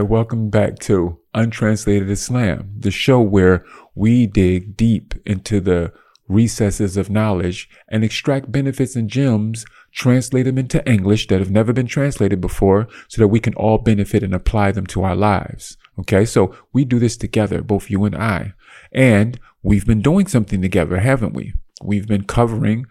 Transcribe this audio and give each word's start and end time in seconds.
right, 0.00 0.08
welcome 0.08 0.48
back 0.48 0.78
to 0.78 1.18
Untranslated 1.34 2.08
Islam, 2.08 2.70
the 2.78 2.90
show 2.90 3.20
where 3.20 3.64
we 3.96 4.26
dig 4.26 4.76
deep 4.76 5.14
into 5.26 5.60
the 5.60 5.92
recesses 6.28 6.96
of 6.96 7.10
knowledge 7.10 7.68
and 7.88 8.04
extract 8.04 8.52
benefits 8.52 8.94
and 8.94 9.08
gems, 9.10 9.64
translate 9.92 10.44
them 10.44 10.58
into 10.58 10.86
English 10.88 11.26
that 11.26 11.40
have 11.40 11.50
never 11.50 11.72
been 11.72 11.86
translated 11.86 12.40
before 12.40 12.86
so 13.08 13.20
that 13.20 13.28
we 13.28 13.40
can 13.40 13.54
all 13.54 13.78
benefit 13.78 14.22
and 14.22 14.34
apply 14.34 14.70
them 14.70 14.86
to 14.86 15.02
our 15.02 15.16
lives. 15.16 15.76
Okay, 15.98 16.24
so 16.24 16.54
we 16.72 16.84
do 16.84 17.00
this 17.00 17.16
together, 17.16 17.60
both 17.60 17.90
you 17.90 18.04
and 18.04 18.14
I. 18.14 18.52
And 18.92 19.40
we've 19.64 19.86
been 19.86 20.02
doing 20.02 20.28
something 20.28 20.62
together, 20.62 20.98
haven't 20.98 21.32
we? 21.32 21.54
We've 21.82 22.06
been 22.06 22.24
covering 22.24 22.86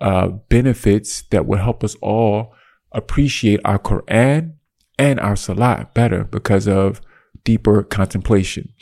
uh, 0.00 0.28
benefits 0.28 1.22
that 1.30 1.46
will 1.46 1.58
help 1.58 1.82
us 1.82 1.94
all 2.02 2.54
appreciate 2.92 3.60
our 3.64 3.78
Quran 3.78 4.56
and 5.00 5.18
our 5.18 5.34
Salat 5.34 5.94
better 5.94 6.24
because 6.24 6.68
of 6.68 7.00
deeper 7.42 7.82
contemplation. 7.82 8.74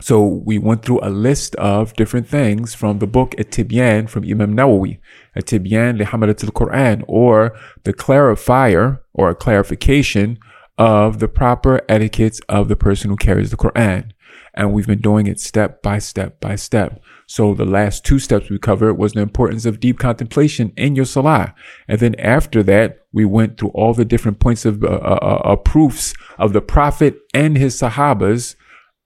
So 0.00 0.42
we 0.44 0.58
went 0.58 0.84
through 0.84 1.00
a 1.02 1.08
list 1.08 1.54
of 1.54 1.94
different 1.94 2.28
things 2.28 2.74
from 2.74 2.98
the 2.98 3.06
book 3.06 3.34
At-Tibyan 3.38 4.10
from 4.10 4.24
Imam 4.24 4.54
Nawawi, 4.54 4.98
At-Tibyan 5.36 5.96
li 5.96 6.04
al-Quran, 6.04 7.04
or 7.06 7.56
the 7.84 7.94
clarifier 7.94 9.00
or 9.14 9.30
a 9.30 9.34
clarification 9.34 10.38
of 10.76 11.20
the 11.20 11.28
proper 11.28 11.80
etiquettes 11.88 12.40
of 12.48 12.68
the 12.68 12.76
person 12.76 13.08
who 13.08 13.16
carries 13.16 13.50
the 13.50 13.56
Quran. 13.56 14.10
And 14.56 14.72
we've 14.72 14.86
been 14.86 15.00
doing 15.00 15.26
it 15.26 15.38
step 15.38 15.82
by 15.82 15.98
step 15.98 16.40
by 16.40 16.56
step. 16.56 17.02
So 17.26 17.54
the 17.54 17.64
last 17.66 18.04
two 18.04 18.18
steps 18.18 18.48
we 18.48 18.58
covered 18.58 18.94
was 18.94 19.12
the 19.12 19.20
importance 19.20 19.66
of 19.66 19.80
deep 19.80 19.98
contemplation 19.98 20.72
in 20.76 20.96
your 20.96 21.04
salah. 21.04 21.54
And 21.88 22.00
then 22.00 22.14
after 22.18 22.62
that, 22.62 23.00
we 23.12 23.24
went 23.24 23.58
through 23.58 23.70
all 23.70 23.92
the 23.94 24.04
different 24.04 24.40
points 24.40 24.64
of 24.64 24.82
uh, 24.82 24.88
uh, 24.88 25.18
uh, 25.22 25.52
uh 25.52 25.56
proofs 25.56 26.14
of 26.38 26.52
the 26.52 26.62
Prophet 26.62 27.18
and 27.34 27.56
his 27.56 27.78
Sahabas 27.78 28.56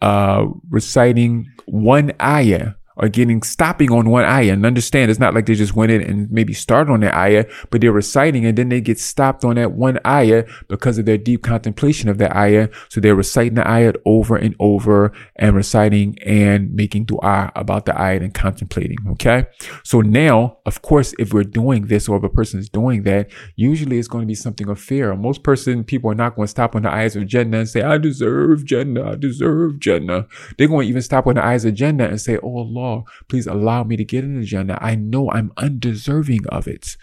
uh, 0.01 0.47
reciting 0.71 1.47
one 1.67 2.13
ayah 2.21 2.75
are 3.01 3.09
getting 3.09 3.43
stopping 3.43 3.91
on 3.91 4.09
one 4.11 4.25
ayah. 4.25 4.53
And 4.53 4.65
understand, 4.65 5.11
it's 5.11 5.19
not 5.19 5.35
like 5.35 5.47
they 5.47 5.55
just 5.55 5.75
went 5.75 5.91
in 5.91 6.03
and 6.03 6.31
maybe 6.31 6.53
started 6.53 6.93
on 6.93 7.01
that 7.01 7.15
ayah, 7.15 7.47
but 7.71 7.81
they're 7.81 7.93
reciting 7.93 8.45
and 8.45 8.57
then 8.57 8.69
they 8.69 8.81
get 8.81 8.99
stopped 8.99 9.45
on 9.45 9.57
that 9.57 9.73
one 9.73 9.99
ayah 10.07 10.45
because 10.69 10.99
of 10.99 11.07
their 11.07 11.19
deep 11.19 11.43
contemplation 11.43 12.09
of 12.09 12.19
that 12.19 12.37
ayah. 12.37 12.69
So 12.91 13.01
they're 13.01 13.15
reciting 13.15 13.55
the 13.55 13.69
ayah 13.69 13.95
over 14.05 14.37
and 14.37 14.55
over 14.61 15.13
and 15.37 15.57
reciting 15.57 16.19
and 16.25 16.73
making 16.75 17.07
dua 17.07 17.51
about 17.57 17.87
the 17.87 17.99
ayah 17.99 18.21
and 18.21 18.35
contemplating. 18.35 18.99
Okay. 19.13 19.47
So 19.83 20.03
now, 20.03 20.59
of 20.67 20.83
course, 20.83 21.15
if 21.19 21.33
we're 21.33 21.45
doing 21.45 21.87
this 21.87 22.09
or 22.09 22.19
if 22.19 22.23
a 22.23 22.29
person 22.29 22.61
is 22.61 22.69
doing 22.69 23.03
that, 23.05 23.31
usually 23.57 23.99
it's 23.99 24.09
going 24.09 24.23
to 24.23 24.27
be 24.27 24.35
something 24.35 24.69
of 24.69 24.79
fear. 24.79 25.17
Most 25.17 25.43
person, 25.43 25.85
people 25.85 26.11
are 26.11 26.15
not 26.15 26.37
going 26.37 26.47
to 26.47 26.51
stop 26.51 26.77
on 26.77 26.83
the 26.83 26.91
ayahs 26.91 27.17
of 27.17 27.27
Jannah 27.27 27.59
and 27.59 27.69
say, 27.69 27.83
I 27.83 27.97
deserve 27.97 28.65
Jannah. 28.67 29.13
I 29.13 29.15
deserve 29.17 29.79
Jannah. 29.79 30.27
They're 30.59 30.69
going 30.69 30.87
to 30.87 30.89
even 30.91 31.03
stop 31.03 31.27
on 31.27 31.37
the 31.37 31.45
ayahs 31.45 31.65
of 31.65 31.75
Jannah 31.75 32.05
and 32.05 32.21
say, 32.21 32.39
Oh 32.43 32.59
Allah, 32.59 32.90
please 33.29 33.47
allow 33.47 33.85
me 33.85 33.97
to 33.97 34.05
get 34.05 34.25
into 34.25 34.45
Jannah. 34.45 34.79
I 34.81 34.95
know 34.95 35.31
I'm 35.31 35.53
undeserving 35.57 36.47
of 36.49 36.67
it. 36.67 36.97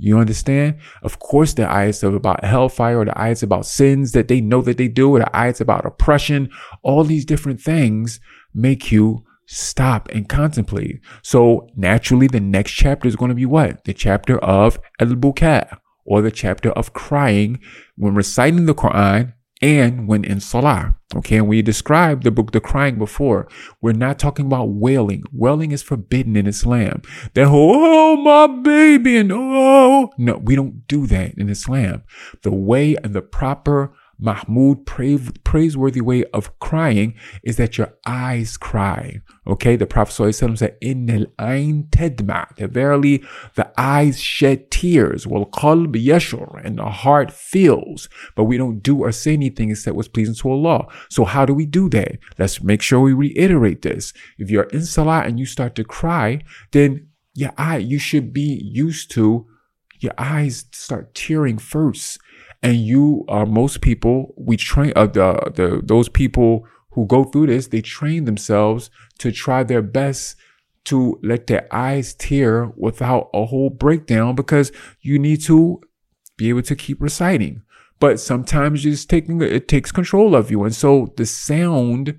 You 0.00 0.18
understand? 0.18 0.78
Of 1.02 1.18
course, 1.18 1.54
the 1.54 1.62
ayats 1.62 2.04
are 2.04 2.14
about 2.14 2.44
hellfire, 2.44 3.00
or 3.00 3.04
the 3.04 3.12
ayats 3.12 3.42
about 3.42 3.66
sins 3.66 4.12
that 4.12 4.28
they 4.28 4.40
know 4.40 4.62
that 4.62 4.78
they 4.78 4.88
do, 4.88 5.10
or 5.14 5.18
the 5.18 5.30
ayats 5.34 5.60
about 5.60 5.86
oppression. 5.86 6.50
All 6.82 7.02
these 7.02 7.24
different 7.24 7.60
things 7.60 8.20
make 8.54 8.92
you 8.92 9.24
stop 9.46 10.08
and 10.10 10.28
contemplate. 10.28 11.00
So 11.22 11.68
naturally, 11.74 12.28
the 12.28 12.38
next 12.38 12.72
chapter 12.72 13.08
is 13.08 13.16
going 13.16 13.30
to 13.30 13.34
be 13.34 13.46
what? 13.46 13.84
The 13.84 13.94
chapter 13.94 14.38
of 14.38 14.78
al 15.00 15.08
buka, 15.08 15.78
or 16.04 16.22
the 16.22 16.30
chapter 16.30 16.70
of 16.72 16.92
crying 16.92 17.60
when 17.96 18.14
reciting 18.14 18.66
the 18.66 18.74
Quran 18.74 19.34
and 19.60 20.06
when 20.06 20.24
in 20.24 20.40
salah. 20.40 20.96
Okay, 21.16 21.38
and 21.38 21.48
we 21.48 21.62
described 21.62 22.24
the 22.24 22.30
book, 22.30 22.52
the 22.52 22.60
crying 22.60 22.98
before. 22.98 23.48
We're 23.80 23.92
not 23.92 24.18
talking 24.18 24.46
about 24.46 24.68
wailing. 24.70 25.24
Wailing 25.32 25.72
is 25.72 25.82
forbidden 25.82 26.36
in 26.36 26.46
Islam. 26.46 27.00
That 27.32 27.46
whole, 27.46 27.72
oh, 27.74 28.16
my 28.16 28.46
baby, 28.46 29.16
and 29.16 29.32
oh, 29.32 30.10
no, 30.18 30.36
we 30.36 30.54
don't 30.54 30.86
do 30.86 31.06
that 31.06 31.34
in 31.38 31.48
Islam. 31.48 32.02
The 32.42 32.52
way 32.52 32.96
and 33.02 33.14
the 33.14 33.22
proper 33.22 33.94
Mahmud 34.20 34.84
praiseworthy 34.84 36.00
way 36.00 36.24
of 36.34 36.58
crying 36.58 37.14
is 37.44 37.56
that 37.56 37.78
your 37.78 37.94
eyes 38.04 38.56
cry. 38.56 39.20
Okay, 39.46 39.76
the 39.76 39.86
Prophet 39.86 40.12
sallallahu 40.12 40.28
alaihi 40.28 40.48
wasallam 40.48 40.58
said, 40.58 40.76
"In 40.80 41.10
al 41.10 41.26
ain 41.40 41.84
tedma." 41.90 42.54
That 42.56 42.70
verily 42.70 43.22
the 43.54 43.70
eyes 43.78 44.20
shed 44.20 44.70
tears. 44.70 45.26
Well, 45.26 45.46
qalb 45.46 45.94
yashur, 45.94 46.64
and 46.64 46.78
the 46.78 46.90
heart 46.90 47.32
feels. 47.32 48.08
But 48.34 48.44
we 48.44 48.56
don't 48.56 48.82
do 48.82 48.98
or 48.98 49.12
say 49.12 49.34
anything 49.34 49.70
except 49.70 49.96
what's 49.96 50.08
pleasing 50.08 50.34
to 50.34 50.50
Allah. 50.50 50.86
So 51.10 51.24
how 51.24 51.44
do 51.46 51.54
we 51.54 51.66
do 51.66 51.88
that? 51.90 52.18
Let's 52.38 52.62
make 52.62 52.82
sure 52.82 53.00
we 53.00 53.12
reiterate 53.12 53.82
this. 53.82 54.12
If 54.36 54.50
you're 54.50 54.64
in 54.64 54.84
salah 54.84 55.20
and 55.20 55.38
you 55.38 55.46
start 55.46 55.74
to 55.76 55.84
cry, 55.84 56.40
then 56.72 57.08
your 57.34 57.52
eye 57.56 57.78
you 57.78 57.98
should 58.00 58.32
be 58.32 58.60
used 58.64 59.12
to 59.12 59.46
your 60.00 60.14
eyes 60.16 60.66
start 60.72 61.14
tearing 61.14 61.58
first 61.58 62.18
and 62.62 62.76
you 62.76 63.24
are 63.28 63.46
most 63.46 63.80
people 63.80 64.34
we 64.36 64.56
train 64.56 64.92
uh, 64.96 65.06
the, 65.06 65.52
the 65.54 65.80
those 65.84 66.08
people 66.08 66.66
who 66.92 67.06
go 67.06 67.24
through 67.24 67.46
this 67.46 67.68
they 67.68 67.80
train 67.80 68.24
themselves 68.24 68.90
to 69.18 69.30
try 69.30 69.62
their 69.62 69.82
best 69.82 70.36
to 70.88 71.20
let 71.22 71.48
their 71.48 71.68
eyes 71.70 72.14
tear 72.14 72.72
without 72.74 73.28
a 73.34 73.44
whole 73.44 73.68
breakdown 73.68 74.34
because 74.34 74.72
you 75.02 75.18
need 75.18 75.42
to 75.42 75.78
be 76.38 76.48
able 76.48 76.62
to 76.62 76.74
keep 76.74 77.02
reciting. 77.02 77.60
But 78.00 78.18
sometimes 78.18 78.84
just 78.84 79.10
taking 79.10 79.42
it 79.42 79.68
takes 79.68 79.92
control 79.92 80.34
of 80.34 80.50
you. 80.50 80.64
And 80.64 80.74
so 80.74 81.12
the 81.18 81.26
sound 81.26 82.16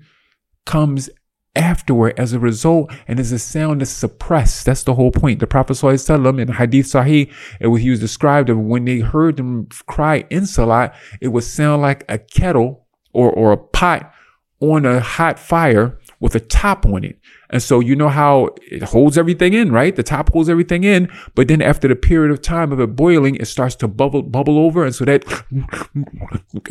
comes 0.66 1.10
afterward 1.60 2.14
as 2.18 2.32
a 2.32 2.38
result 2.38 2.90
and 3.06 3.20
as 3.20 3.30
a 3.30 3.38
sound 3.38 3.82
is 3.82 3.90
suppressed. 3.90 4.64
That's 4.64 4.82
the 4.82 4.94
whole 4.94 5.12
point. 5.12 5.40
The 5.40 5.46
Prophet 5.46 5.74
ﷺ 5.74 6.40
in 6.40 6.48
Hadith 6.48 6.86
Sahih, 6.86 7.32
it 7.60 7.66
was, 7.68 7.82
he 7.82 7.90
was 7.90 8.00
described 8.00 8.48
of 8.48 8.58
when 8.58 8.86
they 8.86 9.00
heard 9.00 9.36
them 9.36 9.68
cry 9.86 10.24
in 10.30 10.46
Salat, 10.46 10.94
it 11.20 11.28
would 11.28 11.44
sound 11.44 11.82
like 11.82 12.04
a 12.08 12.18
kettle 12.18 12.86
or, 13.12 13.30
or 13.30 13.52
a 13.52 13.58
pot 13.58 14.12
on 14.60 14.86
a 14.86 15.00
hot 15.00 15.38
fire 15.38 15.98
with 16.18 16.34
a 16.34 16.40
top 16.40 16.86
on 16.86 17.04
it. 17.04 17.18
And 17.50 17.62
so 17.62 17.80
you 17.80 17.96
know 17.96 18.08
how 18.08 18.50
it 18.70 18.82
holds 18.82 19.18
everything 19.18 19.52
in, 19.52 19.72
right? 19.72 19.94
The 19.94 20.02
top 20.02 20.32
holds 20.32 20.48
everything 20.48 20.84
in, 20.84 21.10
but 21.34 21.48
then 21.48 21.60
after 21.60 21.88
the 21.88 21.96
period 21.96 22.30
of 22.30 22.40
time 22.40 22.72
of 22.72 22.80
it 22.80 22.94
boiling, 22.94 23.36
it 23.36 23.46
starts 23.46 23.74
to 23.76 23.88
bubble 23.88 24.22
bubble 24.22 24.58
over, 24.58 24.84
and 24.84 24.94
so 24.94 25.04
that 25.06 25.24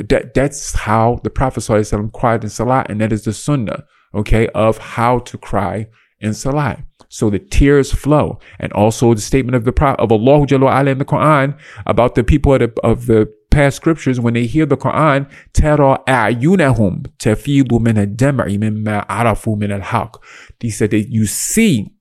that 0.09 0.33
that's 0.33 0.73
how 0.73 1.19
the 1.23 1.29
Prophet 1.29 1.61
ﷺ 1.61 2.13
cried 2.13 2.43
in 2.43 2.49
Salat, 2.49 2.89
and 2.89 3.01
that 3.01 3.11
is 3.11 3.23
the 3.23 3.33
Sunnah 3.33 3.85
okay, 4.14 4.48
of 4.48 4.78
how 4.78 5.18
to 5.20 5.38
cry 5.38 5.86
in 6.20 6.34
Salat. 6.34 6.80
So 7.08 7.30
the 7.30 7.38
tears 7.38 7.92
flow. 7.92 8.40
And 8.58 8.72
also 8.72 9.14
the 9.14 9.20
statement 9.20 9.54
of 9.56 9.64
the 9.64 9.72
Prophet 9.72 10.00
of 10.00 10.10
Allah 10.10 10.42
in 10.42 10.98
the 10.98 11.04
Quran 11.04 11.56
about 11.86 12.14
the 12.14 12.24
people 12.24 12.54
of 12.54 12.60
the, 12.60 12.80
of 12.82 13.06
the 13.06 13.32
past 13.50 13.76
scriptures 13.76 14.18
when 14.18 14.34
they 14.34 14.46
hear 14.46 14.66
the 14.66 14.76
Quran, 14.76 15.30
تَرَى 15.52 16.04
أَعْيُنَهُمْ 16.06 17.06
تَفِيضُ 17.18 17.68
مِنَ 17.68 18.16
الدَّمْعِ 18.16 18.58
مِمَّا 18.58 19.06
عَرَفُوا 19.06 19.56
مِنَ 19.56 19.80
الْحَقِّ 19.80 20.16
He 20.58 20.70
said 20.70 20.90
that 20.90 21.08
you 21.10 21.26
see 21.26 21.92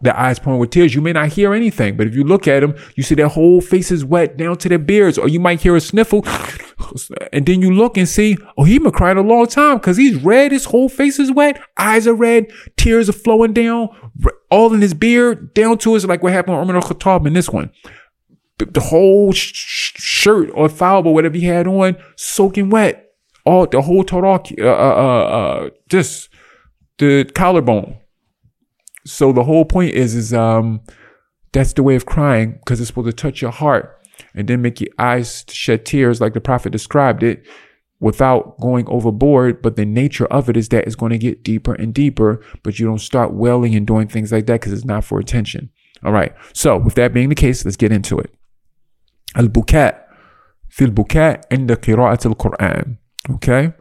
the 0.00 0.18
eyes 0.18 0.38
pouring 0.38 0.60
with 0.60 0.70
tears. 0.70 0.94
You 0.94 1.00
may 1.00 1.12
not 1.12 1.28
hear 1.28 1.54
anything, 1.54 1.96
but 1.96 2.06
if 2.06 2.14
you 2.14 2.24
look 2.24 2.46
at 2.46 2.60
them, 2.60 2.76
you 2.94 3.02
see 3.02 3.14
their 3.14 3.28
whole 3.28 3.60
face 3.60 3.90
is 3.90 4.04
wet 4.04 4.36
down 4.36 4.56
to 4.58 4.68
their 4.68 4.78
beards, 4.78 5.18
or 5.18 5.28
you 5.28 5.40
might 5.40 5.60
hear 5.60 5.76
a 5.76 5.80
sniffle. 5.80 6.24
And 7.32 7.44
then 7.44 7.60
you 7.60 7.74
look 7.74 7.98
and 7.98 8.08
see, 8.08 8.38
oh, 8.56 8.64
he 8.64 8.78
been 8.78 8.92
crying 8.92 9.18
a 9.18 9.22
long 9.22 9.46
time 9.46 9.76
because 9.76 9.96
he's 9.96 10.14
red. 10.22 10.52
His 10.52 10.64
whole 10.64 10.88
face 10.88 11.18
is 11.18 11.30
wet. 11.30 11.60
Eyes 11.76 12.06
are 12.06 12.14
red. 12.14 12.46
Tears 12.76 13.10
are 13.10 13.14
flowing 13.14 13.52
down, 13.52 13.88
all 14.50 14.72
in 14.72 14.80
his 14.80 14.94
beard, 14.94 15.52
down 15.52 15.76
to 15.78 15.94
his, 15.94 16.06
like 16.06 16.22
what 16.22 16.32
happened 16.32 16.56
with 16.56 16.68
Umar 16.68 16.76
al-Khattab 16.76 17.26
in 17.26 17.34
this 17.34 17.50
one. 17.50 17.70
The 18.58 18.80
whole 18.80 19.32
sh- 19.32 19.52
shirt 19.96 20.50
or 20.54 20.68
foul 20.68 21.06
or 21.06 21.12
whatever 21.12 21.36
he 21.36 21.44
had 21.44 21.66
on, 21.66 21.96
soaking 22.16 22.70
wet. 22.70 23.12
All 23.44 23.66
the 23.66 23.82
whole 23.82 24.04
tarak, 24.04 24.58
uh, 24.58 24.64
uh, 24.64 24.68
uh, 24.68 25.24
uh, 25.66 25.70
just 25.88 26.30
the 26.98 27.24
collarbone 27.34 27.98
so 29.08 29.32
the 29.32 29.44
whole 29.44 29.64
point 29.64 29.94
is, 29.94 30.14
is 30.14 30.34
um, 30.34 30.80
that's 31.52 31.72
the 31.72 31.82
way 31.82 31.96
of 31.96 32.06
crying 32.06 32.52
because 32.52 32.80
it's 32.80 32.88
supposed 32.88 33.06
to 33.06 33.12
touch 33.12 33.40
your 33.40 33.50
heart 33.50 33.98
and 34.34 34.48
then 34.48 34.62
make 34.62 34.80
your 34.80 34.90
eyes 34.98 35.44
shed 35.48 35.86
tears, 35.86 36.20
like 36.20 36.34
the 36.34 36.40
prophet 36.40 36.70
described 36.70 37.22
it, 37.22 37.46
without 38.00 38.60
going 38.60 38.86
overboard. 38.88 39.62
But 39.62 39.76
the 39.76 39.86
nature 39.86 40.26
of 40.26 40.48
it 40.48 40.56
is 40.56 40.68
that 40.68 40.86
it's 40.86 40.94
going 40.94 41.10
to 41.10 41.18
get 41.18 41.42
deeper 41.42 41.74
and 41.74 41.94
deeper, 41.94 42.44
but 42.62 42.78
you 42.78 42.86
don't 42.86 42.98
start 42.98 43.32
wailing 43.32 43.74
and 43.74 43.86
doing 43.86 44.08
things 44.08 44.30
like 44.30 44.46
that 44.46 44.60
because 44.60 44.72
it's 44.72 44.84
not 44.84 45.04
for 45.04 45.18
attention. 45.18 45.70
All 46.04 46.12
right. 46.12 46.34
So 46.52 46.76
with 46.76 46.94
that 46.94 47.14
being 47.14 47.28
the 47.28 47.34
case, 47.34 47.64
let's 47.64 47.76
get 47.76 47.92
into 47.92 48.18
it. 48.18 48.32
Al 49.34 49.48
bukat, 49.48 50.00
fil 50.68 50.90
bukat, 50.90 51.44
in 51.50 51.66
the 51.66 51.76
qira'at 51.76 52.26
al 52.26 52.34
Quran. 52.34 52.98
Okay. 53.30 53.72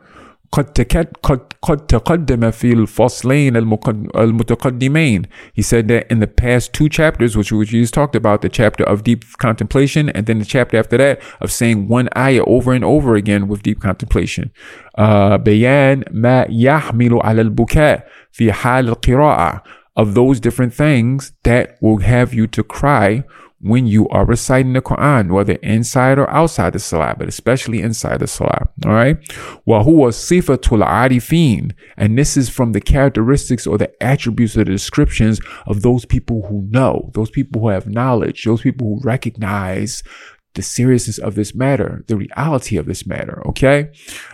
قد 0.52 0.82
قد 1.22 1.38
قد 1.62 1.86
تقدم 1.86 2.50
في 2.50 2.72
الفصلين 2.72 3.56
المتقدمين. 3.56 5.22
He 5.54 5.62
said 5.62 5.88
that 5.88 6.10
in 6.10 6.20
the 6.20 6.26
past 6.26 6.74
two 6.74 6.88
chapters, 6.90 7.36
which 7.36 7.50
we 7.52 7.64
just 7.64 7.94
talked 7.94 8.14
about, 8.14 8.42
the 8.42 8.50
chapter 8.50 8.84
of 8.84 9.02
deep 9.02 9.24
contemplation, 9.38 10.10
and 10.10 10.26
then 10.26 10.38
the 10.38 10.44
chapter 10.44 10.76
after 10.76 10.98
that 10.98 11.22
of 11.40 11.50
saying 11.50 11.88
one 11.88 12.08
ayah 12.16 12.44
over 12.46 12.72
and 12.72 12.84
over 12.84 13.14
again 13.14 13.48
with 13.48 13.62
deep 13.62 13.80
contemplation. 13.80 14.50
Uh, 14.98 15.38
بيان 15.38 16.04
ما 16.10 16.46
يحمل 16.50 17.20
على 17.22 17.40
البكاء 17.40 18.06
في 18.32 18.52
حال 18.52 18.88
القراءة 18.88 19.62
of 19.96 20.14
those 20.14 20.38
different 20.40 20.74
things 20.74 21.32
that 21.44 21.76
will 21.80 21.98
have 21.98 22.34
you 22.34 22.46
to 22.46 22.62
cry 22.62 23.24
when 23.62 23.86
you 23.86 24.08
are 24.08 24.24
reciting 24.24 24.72
the 24.72 24.82
Quran, 24.82 25.30
whether 25.30 25.52
inside 25.54 26.18
or 26.18 26.28
outside 26.30 26.72
the 26.72 26.80
Salah, 26.80 27.14
but 27.16 27.28
especially 27.28 27.80
inside 27.80 28.18
the 28.18 28.26
Salah. 28.26 28.68
All 28.84 28.92
right. 28.92 29.16
وَهُوَ 29.68 30.08
صِفَةُ 30.08 30.58
الْعَارِفِينَ 30.58 31.72
And 31.96 32.18
this 32.18 32.36
is 32.36 32.48
from 32.48 32.72
the 32.72 32.80
characteristics 32.80 33.66
or 33.66 33.78
the 33.78 33.90
attributes 34.02 34.56
or 34.56 34.64
the 34.64 34.72
descriptions 34.72 35.40
of 35.66 35.82
those 35.82 36.04
people 36.04 36.46
who 36.48 36.66
know, 36.70 37.10
those 37.14 37.30
people 37.30 37.62
who 37.62 37.68
have 37.68 37.86
knowledge, 37.86 38.42
those 38.42 38.62
people 38.62 38.96
who 38.96 39.00
recognize 39.04 40.02
the 40.54 40.62
seriousness 40.62 41.18
of 41.18 41.36
this 41.36 41.54
matter, 41.54 42.04
the 42.08 42.16
reality 42.16 42.76
of 42.76 42.86
this 42.86 43.06
matter, 43.06 43.42
okay? 43.46 43.90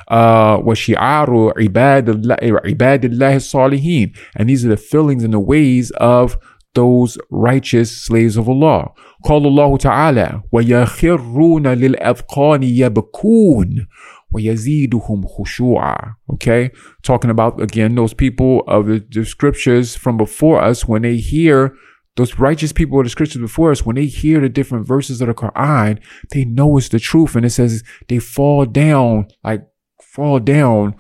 Uh, 0.09 0.59
وَشِعَارُ 0.59 1.55
عِبَادِ 1.55 2.07
اللَّهِ 2.07 2.99
الصَّالِحِينَ 3.37 4.17
And 4.35 4.49
these 4.49 4.65
are 4.65 4.71
the 4.71 4.77
feelings 4.79 5.23
and 5.23 5.35
the 5.35 5.39
ways 5.39 5.91
of 5.93 6.39
those 6.75 7.19
righteous 7.31 7.91
slaves 7.91 8.37
of 8.37 8.49
Allah. 8.49 8.93
قال 9.25 9.47
الله 9.47 9.77
تعالى 9.77 10.43
ويخرون 10.53 11.67
للأذقان 11.67 12.63
يبكون 12.63 13.87
ويزيدهم 14.33 15.27
خشوعا 15.27 16.15
okay 16.33 16.71
talking 17.03 17.31
about 17.31 17.61
again 17.61 17.95
those 17.95 18.15
people 18.15 18.63
of 18.69 18.87
the, 18.87 19.05
the 19.11 19.25
scriptures 19.25 19.97
from 19.97 20.17
before 20.17 20.63
us 20.63 20.87
when 20.87 21.03
they 21.03 21.17
hear 21.17 21.75
those 22.17 22.39
righteous 22.39 22.73
people 22.73 22.99
of 22.99 23.07
the 23.07 23.11
scriptures 23.11 23.41
before 23.41 23.71
us 23.71 23.87
when 23.87 23.97
they 23.97 24.07
hear 24.07 24.41
the 24.41 24.49
different 24.49 24.87
verses 24.87 25.21
of 25.21 25.29
the 25.29 25.35
Quran 25.35 25.99
they 26.33 26.45
know 26.45 26.77
it's 26.77 26.91
the 26.91 26.99
truth 26.99 27.35
and 27.35 27.45
it 27.45 27.51
says 27.51 27.83
they 28.09 28.19
fall 28.19 28.65
down 28.67 29.27
like 29.43 29.63
fall 30.01 30.39
down 30.39 30.95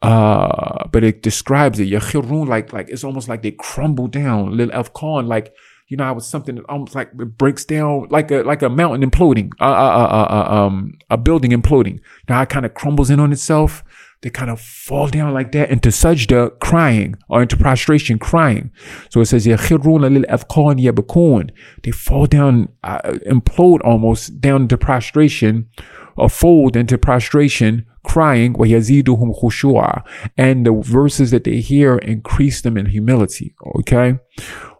uh, 0.00 0.86
but 0.92 1.02
it 1.02 1.22
describes 1.22 1.80
it. 1.80 1.88
Yakhirun, 1.88 2.46
like 2.48 2.72
like 2.72 2.88
it's 2.88 3.04
almost 3.04 3.28
like 3.28 3.42
they 3.42 3.50
crumble 3.50 4.06
down. 4.06 4.56
Lil 4.56 4.68
Afkhan, 4.68 5.26
like 5.26 5.52
you 5.88 5.96
know, 5.96 6.04
I 6.04 6.12
was 6.12 6.26
something 6.26 6.56
that 6.56 6.64
almost 6.68 6.94
like 6.94 7.10
it 7.18 7.38
breaks 7.38 7.64
down 7.64 8.08
like 8.10 8.30
a 8.30 8.42
like 8.42 8.62
a 8.62 8.68
mountain 8.68 9.08
imploding, 9.08 9.52
uh, 9.58 9.64
uh, 9.64 10.08
uh, 10.10 10.26
uh, 10.30 10.54
um, 10.54 10.98
a 11.08 11.16
building 11.16 11.50
imploding. 11.50 12.00
Now 12.28 12.42
it 12.42 12.50
kind 12.50 12.66
of 12.66 12.74
crumbles 12.74 13.08
in 13.10 13.20
on 13.20 13.32
itself. 13.32 13.82
They 14.20 14.30
kind 14.30 14.50
of 14.50 14.60
fall 14.60 15.06
down 15.06 15.32
like 15.32 15.52
that 15.52 15.70
into 15.70 15.90
sajda, 15.90 16.58
crying, 16.58 17.14
or 17.28 17.42
into 17.42 17.56
prostration, 17.56 18.18
crying. 18.18 18.72
So 19.10 19.20
it 19.20 19.26
says, 19.26 19.46
يَخِرُّونَ 19.46 20.24
لِلْأَذْقَانِ 20.24 20.82
يَبْكُونَ 20.82 21.50
They 21.84 21.92
fall 21.92 22.26
down, 22.26 22.68
uh, 22.82 22.98
implode 23.30 23.78
almost 23.84 24.40
down 24.40 24.62
into 24.62 24.76
prostration, 24.76 25.68
or 26.16 26.28
fold 26.28 26.74
into 26.74 26.98
prostration, 26.98 27.86
crying, 28.04 28.54
وَيَزِيدُهُمْ 28.54 29.40
خُشُوعًا 29.40 30.02
And 30.36 30.66
the 30.66 30.72
verses 30.72 31.30
that 31.30 31.44
they 31.44 31.60
hear 31.60 31.98
increase 31.98 32.60
them 32.60 32.76
in 32.76 32.86
humility. 32.86 33.54
Okay? 33.78 34.18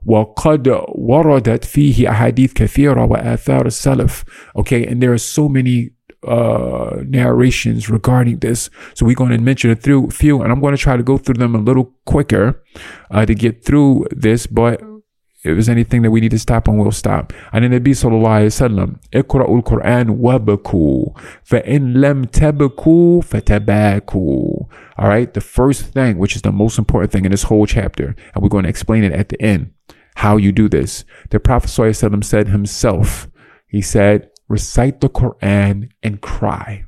وقد 0.07 0.81
وردت 0.89 1.65
فيه 1.65 2.11
أحاديث 2.11 2.53
كثيرة 2.53 3.05
وآثار 3.05 3.67
السلف. 3.67 4.25
Okay, 4.57 4.87
and 4.87 5.03
there 5.03 5.13
are 5.13 5.19
so 5.19 5.49
many 5.49 5.91
uh, 6.27 6.97
narrations 7.07 7.89
regarding 7.89 8.39
this. 8.39 8.71
So 8.95 9.07
we're 9.07 9.15
going 9.15 9.31
to 9.31 9.39
mention 9.39 9.71
a 9.71 9.77
few, 9.77 10.43
and 10.43 10.53
I'm 10.53 10.61
going 10.61 10.75
to 10.75 10.83
try 10.83 10.97
to 10.97 11.03
go 11.03 11.19
through 11.19 11.35
them 11.35 11.55
a 11.55 11.59
little 11.59 11.93
quicker 12.07 12.63
uh, 13.11 13.27
to 13.27 13.35
get 13.35 13.65
through 13.65 14.07
this. 14.11 14.47
But 14.47 14.81
if 15.45 15.55
there's 15.55 15.69
anything 15.69 16.03
that 16.03 16.11
we 16.11 16.21
need 16.21 16.33
to 16.33 16.39
stop 16.39 16.69
on, 16.69 16.79
we'll 16.79 16.91
stop. 16.91 17.33
And 17.53 17.65
the 17.65 17.69
Nabi 17.69 17.91
sallallahu 17.91 18.51
alayhi 18.51 18.61
wa 18.61 18.69
sallam, 18.69 18.99
اقرأوا 19.13 19.63
القرآن 19.63 20.19
وبكوا 20.19 21.21
فإن 21.45 21.95
لم 21.95 22.25
تبكوا 22.25 23.23
فتباكوا. 23.23 24.69
All 24.99 25.09
right, 25.09 25.33
the 25.33 25.41
first 25.41 25.85
thing, 25.87 26.19
which 26.19 26.35
is 26.35 26.43
the 26.43 26.51
most 26.51 26.77
important 26.77 27.13
thing 27.13 27.25
in 27.25 27.31
this 27.31 27.45
whole 27.45 27.67
chapter, 27.67 28.17
and 28.35 28.43
we're 28.43 28.49
going 28.49 28.65
to 28.65 28.69
explain 28.69 29.05
it 29.05 29.13
at 29.13 29.29
the 29.29 29.41
end, 29.41 29.73
how 30.17 30.37
you 30.37 30.51
do 30.51 30.69
this. 30.69 31.05
The 31.31 31.39
Prophet 31.39 31.71
sallallahu 31.71 32.25
said 32.25 32.49
himself, 32.49 33.29
he 33.69 33.81
said, 33.81 34.31
recite 34.49 35.01
the 35.01 35.09
Quran 35.09 35.91
and 36.03 36.21
cry. 36.21 36.85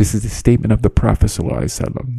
This 0.00 0.14
is 0.14 0.22
the 0.22 0.30
statement 0.30 0.72
of 0.72 0.80
the 0.80 0.88
Prophet 0.88 1.30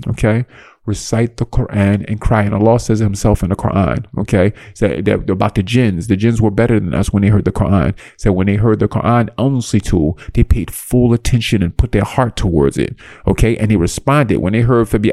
okay? 0.08 0.46
Recite 0.86 1.38
the 1.38 1.48
Quran 1.48 2.08
and 2.08 2.22
cry. 2.22 2.44
And 2.44 2.54
Allah 2.54 2.80
says 2.80 3.00
himself 3.00 3.42
in 3.42 3.50
the 3.50 3.56
Quran, 3.56 4.06
okay? 4.20 4.54
Said 4.76 5.06
that, 5.06 5.28
about 5.28 5.56
the 5.56 5.64
jinns. 5.64 6.06
The 6.06 6.16
jinns 6.16 6.40
were 6.40 6.52
better 6.52 6.80
than 6.80 6.94
us 6.94 7.12
when 7.12 7.24
they 7.24 7.30
heard 7.30 7.46
the 7.46 7.52
Quran. 7.52 7.96
Said 8.18 8.34
when 8.34 8.46
they 8.46 8.58
heard 8.58 8.82
the 8.82 8.88
Quran, 8.88 9.30
honestly 9.36 9.80
too, 9.80 10.16
they 10.36 10.44
paid 10.44 10.70
full 10.70 11.12
attention 11.12 11.64
and 11.64 11.76
put 11.76 11.92
their 11.92 12.04
heart 12.04 12.36
towards 12.36 12.78
it, 12.78 12.96
okay? 13.26 13.58
And 13.58 13.72
they 13.72 13.78
responded. 13.78 14.38
When 14.38 14.54
they 14.54 14.62
heard, 14.62 14.88
so 14.88 15.00
to 15.00 15.12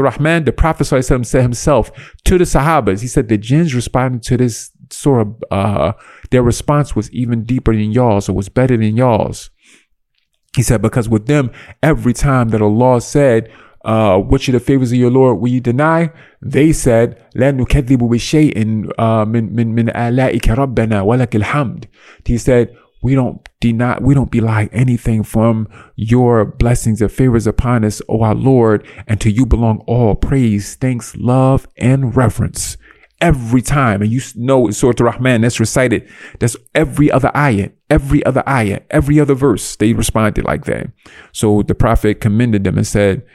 Rahman, 0.00 0.44
the 0.44 0.54
Prophet 0.56 0.84
said 0.84 1.42
himself 1.42 1.90
to 2.22 2.38
the 2.38 2.44
Sahabas, 2.44 3.00
he 3.00 3.08
said 3.08 3.28
the 3.28 3.36
jinns 3.36 3.74
responded 3.74 4.22
to 4.22 4.36
this 4.36 4.70
sort 4.90 5.22
of, 5.22 5.42
uh, 5.50 5.94
their 6.30 6.44
response 6.44 6.94
was 6.94 7.10
even 7.10 7.42
deeper 7.42 7.74
than 7.74 7.90
y'all's. 7.90 8.28
It 8.28 8.36
was 8.36 8.48
better 8.48 8.76
than 8.76 8.96
y'all's. 8.96 9.50
He 10.55 10.63
said, 10.63 10.81
because 10.81 11.07
with 11.07 11.27
them, 11.27 11.51
every 11.83 12.13
time 12.13 12.49
that 12.49 12.61
Allah 12.61 13.01
said, 13.01 13.51
uh, 13.85 14.19
which 14.19 14.47
of 14.49 14.53
the 14.53 14.59
favors 14.59 14.91
of 14.91 14.97
your 14.97 15.11
Lord 15.11 15.39
will 15.39 15.49
you 15.49 15.61
deny? 15.61 16.11
They 16.41 16.73
said, 16.73 17.23
لا 17.35 17.51
نكذب 17.51 17.99
بشيء 17.99 18.65
من 19.27 19.55
من 19.55 19.67
من 19.75 19.89
آلائك 19.89 20.49
ربنا 20.49 21.01
ولك 21.01 21.35
الحمد. 21.35 21.85
He 22.25 22.37
said, 22.37 22.75
we 23.01 23.15
don't 23.15 23.47
deny, 23.61 23.97
we 24.01 24.13
don't 24.13 24.31
belie 24.31 24.69
anything 24.73 25.23
from 25.23 25.69
your 25.95 26.43
blessings 26.43 27.01
and 27.01 27.11
favors 27.11 27.47
upon 27.47 27.85
us, 27.85 28.01
O 28.09 28.21
our 28.21 28.35
Lord, 28.35 28.85
and 29.07 29.21
to 29.21 29.31
you 29.31 29.45
belong 29.45 29.83
all 29.87 30.15
praise, 30.15 30.75
thanks, 30.75 31.15
love, 31.15 31.67
and 31.77 32.15
reverence 32.17 32.75
every 33.23 33.61
time. 33.61 34.01
And 34.01 34.11
you 34.11 34.21
know 34.35 34.67
it's 34.67 34.77
Surah 34.77 34.93
Rahman 34.99 35.41
that's 35.41 35.59
recited. 35.59 36.09
That's 36.39 36.55
every 36.73 37.11
other 37.11 37.35
ayah, 37.35 37.69
every 37.89 38.25
other 38.25 38.43
ayah, 38.47 38.81
every 38.89 39.19
other 39.19 39.35
verse. 39.35 39.75
They 39.75 39.93
responded 39.93 40.45
like 40.45 40.65
that. 40.65 40.91
So 41.31 41.63
the 41.63 41.75
Prophet 41.75 42.21
commended 42.21 42.63
them 42.63 42.77
and 42.77 42.87
said, 42.87 43.25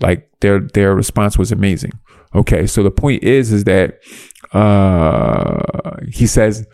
like 0.00 0.28
their 0.40 0.60
their 0.60 0.94
response 0.94 1.38
was 1.38 1.52
amazing. 1.52 1.92
Okay, 2.34 2.66
so 2.66 2.82
the 2.82 2.90
point 2.90 3.22
is 3.22 3.52
is 3.52 3.64
that 3.64 4.00
uh 4.52 5.96
he 6.10 6.26
says, 6.26 6.66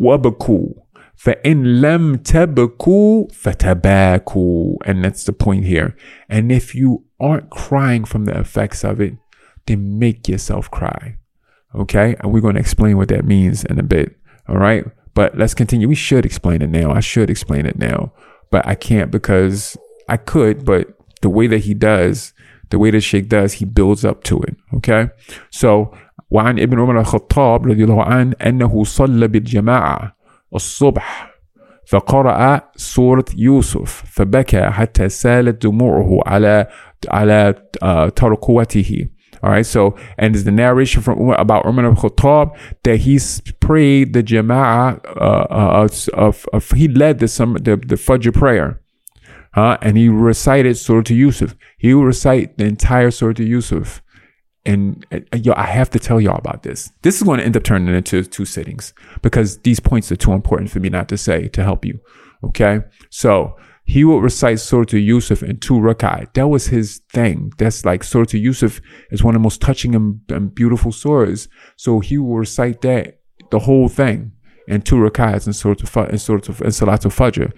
Wabaku. 0.00 0.74
فَإِن 1.22 1.80
لَمْ 1.80 2.16
تَبْكُوا 2.16 3.30
فَتَبَاكُوا 3.30 4.76
And 4.84 5.04
that's 5.04 5.22
the 5.22 5.32
point 5.32 5.64
here. 5.64 5.96
And 6.28 6.50
if 6.50 6.74
you 6.74 7.04
aren't 7.20 7.48
crying 7.48 8.04
from 8.04 8.24
the 8.24 8.36
effects 8.36 8.82
of 8.82 9.00
it, 9.00 9.14
then 9.66 10.00
make 10.00 10.26
yourself 10.26 10.68
cry. 10.68 11.18
Okay. 11.74 12.16
And 12.20 12.32
we're 12.32 12.40
going 12.40 12.54
to 12.54 12.60
explain 12.60 12.96
what 12.96 13.08
that 13.08 13.24
means 13.24 13.64
in 13.64 13.78
a 13.78 13.82
bit. 13.82 14.16
All 14.48 14.58
right. 14.58 14.84
But 15.14 15.36
let's 15.36 15.54
continue. 15.54 15.88
We 15.88 15.94
should 15.94 16.24
explain 16.24 16.62
it 16.62 16.70
now. 16.70 16.90
I 16.92 17.00
should 17.00 17.30
explain 17.30 17.66
it 17.66 17.78
now, 17.78 18.12
but 18.50 18.66
I 18.66 18.74
can't 18.74 19.10
because 19.10 19.76
I 20.08 20.16
could, 20.16 20.64
but 20.64 20.88
the 21.20 21.28
way 21.28 21.46
that 21.48 21.58
he 21.58 21.74
does, 21.74 22.32
the 22.70 22.78
way 22.78 22.90
that 22.90 23.02
Sheikh 23.02 23.28
does, 23.28 23.54
he 23.54 23.64
builds 23.66 24.04
up 24.04 24.24
to 24.24 24.40
it. 24.40 24.56
Okay. 24.74 25.10
So 25.50 25.94
وعن 26.32 26.58
ابن 26.58 26.80
عمر 26.80 27.00
الخطاب 27.00 27.66
رضي 27.66 27.84
الله 27.84 28.02
عنه 28.02 28.34
أنه 28.46 28.84
صلى 28.84 29.28
بالجماعة 29.28 30.16
الصبح 30.54 31.32
فقرأ 31.86 32.60
سورة 32.76 33.24
يوسف 33.36 34.04
فبكى 34.06 34.70
حتى 34.70 35.08
سالت 35.08 35.66
دموعه 35.66 36.20
على 36.26 36.66
على 37.08 37.54
تركوته 38.16 39.08
all 39.43 39.51
right. 39.51 39.65
So, 39.65 39.95
and 40.17 40.33
there's 40.33 40.43
the 40.43 40.51
narration 40.51 41.01
from 41.01 41.29
about 41.31 41.65
Umar 41.65 41.85
al 41.85 41.95
Khattab 41.95 42.57
that 42.83 42.97
he 42.97 43.19
prayed 43.59 44.13
the 44.13 44.23
Jama'ah, 44.23 45.05
uh, 45.05 45.19
uh, 45.19 45.87
of, 46.13 46.45
of, 46.53 46.71
he 46.71 46.87
led 46.87 47.19
the, 47.19 47.27
some, 47.27 47.53
the, 47.53 47.77
the 47.77 47.95
Fajr 47.95 48.33
prayer. 48.33 48.81
Huh? 49.53 49.77
And 49.81 49.97
he 49.97 50.09
recited 50.09 50.77
Surah 50.77 51.03
to 51.03 51.15
Yusuf. 51.15 51.55
He 51.77 51.93
will 51.93 52.05
recite 52.05 52.57
the 52.57 52.65
entire 52.65 53.11
Surah 53.11 53.33
to 53.33 53.43
Yusuf. 53.43 54.01
And 54.65 55.05
yo, 55.33 55.53
I 55.55 55.63
have 55.63 55.89
to 55.91 55.99
tell 55.99 56.19
y'all 56.19 56.37
about 56.37 56.63
this. 56.63 56.91
This 57.01 57.15
is 57.15 57.23
going 57.23 57.39
to 57.39 57.45
end 57.45 57.55
up 57.55 57.63
turning 57.63 57.95
into 57.95 58.23
two 58.23 58.43
sittings 58.43 58.93
because 59.21 59.59
these 59.59 59.79
points 59.79 60.11
are 60.11 60.17
too 60.17 60.33
important 60.33 60.69
for 60.69 60.79
me 60.79 60.89
not 60.89 61.07
to 61.09 61.17
say 61.17 61.47
to 61.49 61.63
help 61.63 61.85
you. 61.85 61.99
Okay. 62.43 62.81
So, 63.09 63.55
he 63.87 64.03
would 64.03 64.21
recite 64.21 64.59
Surah 64.59 64.85
Yusuf 64.91 65.41
in 65.41 65.59
two 65.59 65.75
rakat. 65.75 66.33
That 66.33 66.49
was 66.49 66.67
his 66.67 66.99
thing. 67.09 67.53
That's 67.57 67.85
like 67.85 68.03
Surah 68.03 68.25
Yusuf 68.33 68.81
is 69.11 69.23
one 69.23 69.33
of 69.33 69.39
the 69.39 69.43
most 69.43 69.61
touching 69.61 69.95
and, 69.95 70.19
and 70.27 70.53
beautiful 70.53 70.91
surahs. 70.91 71.47
So 71.77 72.01
he 72.01 72.17
would 72.17 72.37
recite 72.37 72.81
that, 72.81 73.21
the 73.49 73.59
whole 73.59 73.87
thing, 73.87 74.33
in 74.67 74.81
two 74.81 74.97
rakats 74.97 75.47
in 75.47 75.53
Surah 75.53 75.75
in 76.09 76.17
Surah 76.17 76.39
in 76.39 76.71
Salatul 76.71 77.15
Fajr. 77.15 77.53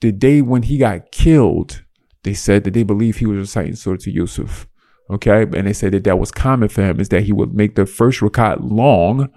The 0.00 0.10
day 0.10 0.40
when 0.40 0.62
he 0.62 0.78
got 0.78 1.12
killed, 1.12 1.82
they 2.22 2.32
said 2.32 2.64
that 2.64 2.72
they 2.72 2.82
believe 2.82 3.18
he 3.18 3.26
was 3.26 3.36
reciting 3.36 3.76
Surah 3.76 3.98
Yusuf. 4.06 4.66
Okay, 5.10 5.42
and 5.42 5.66
they 5.66 5.74
said 5.74 5.92
that 5.92 6.04
that 6.04 6.18
was 6.18 6.30
common 6.32 6.70
for 6.70 6.80
him 6.80 6.98
is 6.98 7.10
that 7.10 7.24
he 7.24 7.32
would 7.34 7.52
make 7.52 7.74
the 7.74 7.84
first 7.84 8.20
rakat 8.20 8.56
long. 8.62 9.28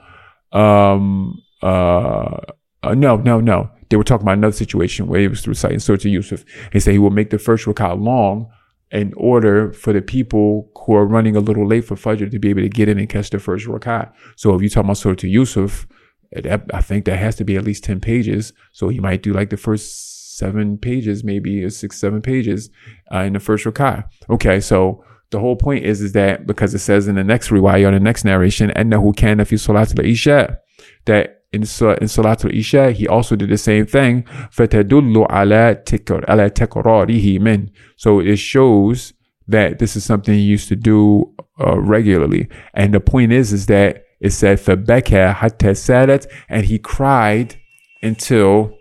Um, 0.53 1.43
uh, 1.61 2.37
uh, 2.83 2.93
no, 2.93 3.17
no, 3.17 3.41
no 3.41 3.69
they 3.89 3.97
were 3.97 4.03
talking 4.03 4.23
about 4.23 4.37
another 4.37 4.55
situation 4.55 5.07
where 5.07 5.21
he 5.21 5.27
was 5.27 5.47
reciting 5.47 5.79
Surah 5.79 5.97
to 5.97 6.09
Yusuf. 6.09 6.43
He 6.71 6.79
said 6.79 6.93
he 6.93 6.99
will 6.99 7.09
make 7.09 7.29
the 7.29 7.39
first 7.39 7.65
rakah 7.65 7.99
long 7.99 8.49
in 8.91 9.13
order 9.17 9.73
for 9.73 9.93
the 9.93 10.01
people 10.01 10.69
who 10.85 10.95
are 10.95 11.05
running 11.05 11.35
a 11.35 11.41
little 11.41 11.67
late 11.67 11.85
for 11.85 11.95
Fajr 11.95 12.31
to 12.31 12.39
be 12.39 12.49
able 12.49 12.61
to 12.61 12.69
get 12.69 12.87
in 12.87 12.97
and 12.97 13.09
catch 13.09 13.29
the 13.29 13.39
first 13.39 13.65
rakah. 13.65 14.11
So 14.35 14.55
if 14.55 14.61
you 14.61 14.69
talk 14.69 14.85
about 14.85 14.97
Surah 14.97 15.15
to 15.15 15.27
Yusuf, 15.27 15.87
eh, 16.33 16.57
I 16.73 16.81
think 16.81 17.05
that 17.05 17.17
has 17.17 17.35
to 17.37 17.43
be 17.43 17.55
at 17.55 17.63
least 17.63 17.83
10 17.83 17.99
pages. 17.99 18.53
So 18.71 18.89
he 18.89 18.99
might 18.99 19.23
do 19.23 19.33
like 19.33 19.49
the 19.49 19.57
first 19.57 20.37
seven 20.37 20.77
pages, 20.77 21.23
maybe 21.23 21.69
six, 21.69 21.99
seven 21.99 22.21
pages 22.21 22.69
uh, 23.13 23.19
in 23.19 23.33
the 23.33 23.39
first 23.39 23.65
rakah. 23.65 24.05
Okay, 24.29 24.59
so 24.59 25.03
the 25.31 25.39
whole 25.39 25.55
point 25.55 25.85
is, 25.85 26.01
is 26.01 26.13
that 26.13 26.47
because 26.47 26.73
it 26.73 26.79
says 26.79 27.07
in 27.07 27.15
the 27.15 27.23
next 27.23 27.49
riwayah, 27.49 27.87
in 27.87 27.93
the 27.93 27.99
next 27.99 28.23
narration, 28.23 28.71
and 28.71 28.91
kana 29.17 29.45
fi 29.45 29.57
salat 29.57 29.97
al-isha, 29.97 30.57
that 31.05 31.36
in, 31.52 31.60
in 31.60 31.66
Salatul 31.66 32.56
Isha, 32.56 32.92
he 32.92 33.06
also 33.06 33.36
did 33.36 33.50
the 33.50 33.58
same 33.58 33.86
thing. 33.86 34.22
فَتَدُلُّ 34.22 35.28
عَلَى 35.28 35.84
تَكْرَارِهِ 35.84 37.40
مِنْ 37.40 37.70
So 37.96 38.20
it 38.20 38.36
shows 38.36 39.12
that 39.48 39.78
this 39.78 39.96
is 39.96 40.04
something 40.04 40.34
he 40.34 40.40
used 40.40 40.68
to 40.68 40.76
do 40.76 41.34
uh, 41.60 41.78
regularly. 41.78 42.48
And 42.74 42.94
the 42.94 43.00
point 43.00 43.32
is, 43.32 43.52
is 43.52 43.66
that 43.66 44.04
it 44.20 44.30
said 44.30 44.58
فَبَكَى 44.58 45.34
حَتَّى 45.34 45.72
سَالَتْ 45.72 46.26
And 46.48 46.66
he 46.66 46.78
cried 46.78 47.60
until 48.02 48.78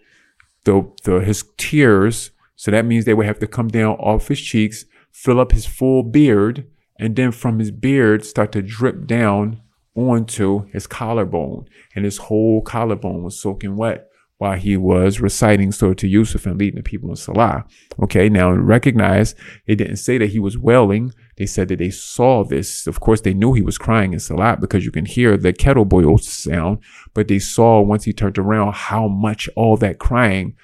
the, 0.64 0.90
the 1.04 1.20
his 1.20 1.44
tears, 1.58 2.32
so 2.56 2.72
that 2.72 2.86
means 2.86 3.06
they 3.06 3.14
would 3.14 3.26
have 3.26 3.40
to 3.40 3.48
come 3.48 3.68
down 3.68 3.96
off 3.96 4.28
his 4.28 4.40
cheeks, 4.40 4.86
fill 5.12 5.40
up 5.40 5.52
his 5.52 5.66
full 5.66 6.04
beard, 6.04 6.68
and 7.00 7.16
then 7.16 7.32
from 7.32 7.60
his 7.60 7.72
beard 7.72 8.24
start 8.24 8.52
to 8.52 8.62
drip 8.62 9.08
down 9.08 9.62
onto 9.97 10.67
his 10.67 10.87
collarbone, 10.87 11.67
and 11.95 12.05
his 12.05 12.19
whole 12.19 12.63
collarbone 12.63 13.23
was 13.23 13.41
soaking 13.41 13.77
wet 13.77 14.09
while 14.39 14.59
he 14.59 14.77
was 14.77 15.21
reciting 15.21 15.73
Surah 15.73 15.95
to 15.95 16.07
Yusuf 16.07 16.45
and 16.45 16.59
leading 16.59 16.77
the 16.77 16.83
people 16.83 17.09
in 17.09 17.17
Salah. 17.17 17.65
Okay, 18.03 18.29
now 18.29 18.51
recognize 18.51 19.35
they 19.67 19.75
didn't 19.75 19.97
say 19.97 20.19
that 20.19 20.31
he 20.31 20.39
was 20.39 20.59
wailing. 20.59 21.13
They 21.39 21.47
said 21.47 21.69
that 21.69 21.79
they 21.79 21.91
saw 21.91 22.45
this. 22.45 22.87
Of 22.87 23.01
course, 23.01 23.23
they 23.23 23.33
knew 23.33 23.55
he 23.55 23.63
was 23.63 23.79
crying 23.79 24.13
in 24.13 24.21
Salah 24.21 24.59
because 24.61 24.85
you 24.85 24.93
can 24.93 25.07
hear 25.07 25.37
the 25.37 25.53
kettle 25.53 25.87
boil 25.87 26.19
sound, 26.19 26.79
but 27.15 27.29
they 27.29 27.39
saw 27.39 27.81
once 27.81 28.05
he 28.05 28.13
turned 28.13 28.39
around 28.39 28.75
how 28.75 29.09
much 29.09 29.49
all 29.57 29.77
that 29.79 29.99
crying 29.99 30.55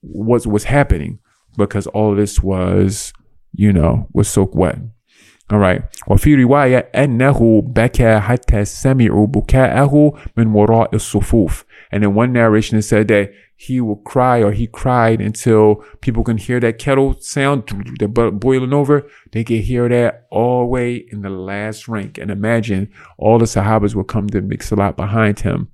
was 0.00 0.46
was 0.46 0.64
happening 0.64 1.18
because 1.56 1.88
all 1.88 2.14
this 2.14 2.40
was, 2.40 3.12
you 3.52 3.72
know, 3.72 4.06
was 4.12 4.28
soaked 4.28 4.54
wet. 4.54 4.78
Alright. 5.50 5.82
وفي 6.08 6.34
رواية 6.34 6.78
أنه 6.94 7.62
بكى 7.62 8.20
حتى 8.20 8.64
سمعوا 8.64 9.26
بكاءه 9.26 10.12
من 10.36 10.46
وراء 10.46 10.94
الصفوف. 10.94 11.64
And 11.90 12.04
in 12.04 12.14
one 12.14 12.32
narration 12.32 12.78
it 12.78 12.82
said 12.82 13.08
that 13.08 13.32
he 13.56 13.80
would 13.80 14.04
cry 14.04 14.42
or 14.42 14.52
he 14.52 14.66
cried 14.66 15.20
until 15.20 15.82
people 16.00 16.22
can 16.22 16.36
hear 16.36 16.60
that 16.60 16.78
kettle 16.78 17.16
sound, 17.18 17.64
the 17.98 18.06
boiling 18.06 18.72
over. 18.72 19.08
They 19.32 19.42
could 19.42 19.62
hear 19.62 19.88
that 19.88 20.26
all 20.30 20.60
the 20.60 20.66
way 20.66 20.94
in 21.10 21.22
the 21.22 21.30
last 21.30 21.88
rank. 21.88 22.18
And 22.18 22.30
imagine 22.30 22.92
all 23.16 23.38
the 23.38 23.46
Sahabas 23.46 23.96
would 23.96 24.06
come 24.06 24.28
to 24.28 24.40
make 24.42 24.62
salat 24.62 24.96
behind 24.96 25.40
him. 25.40 25.68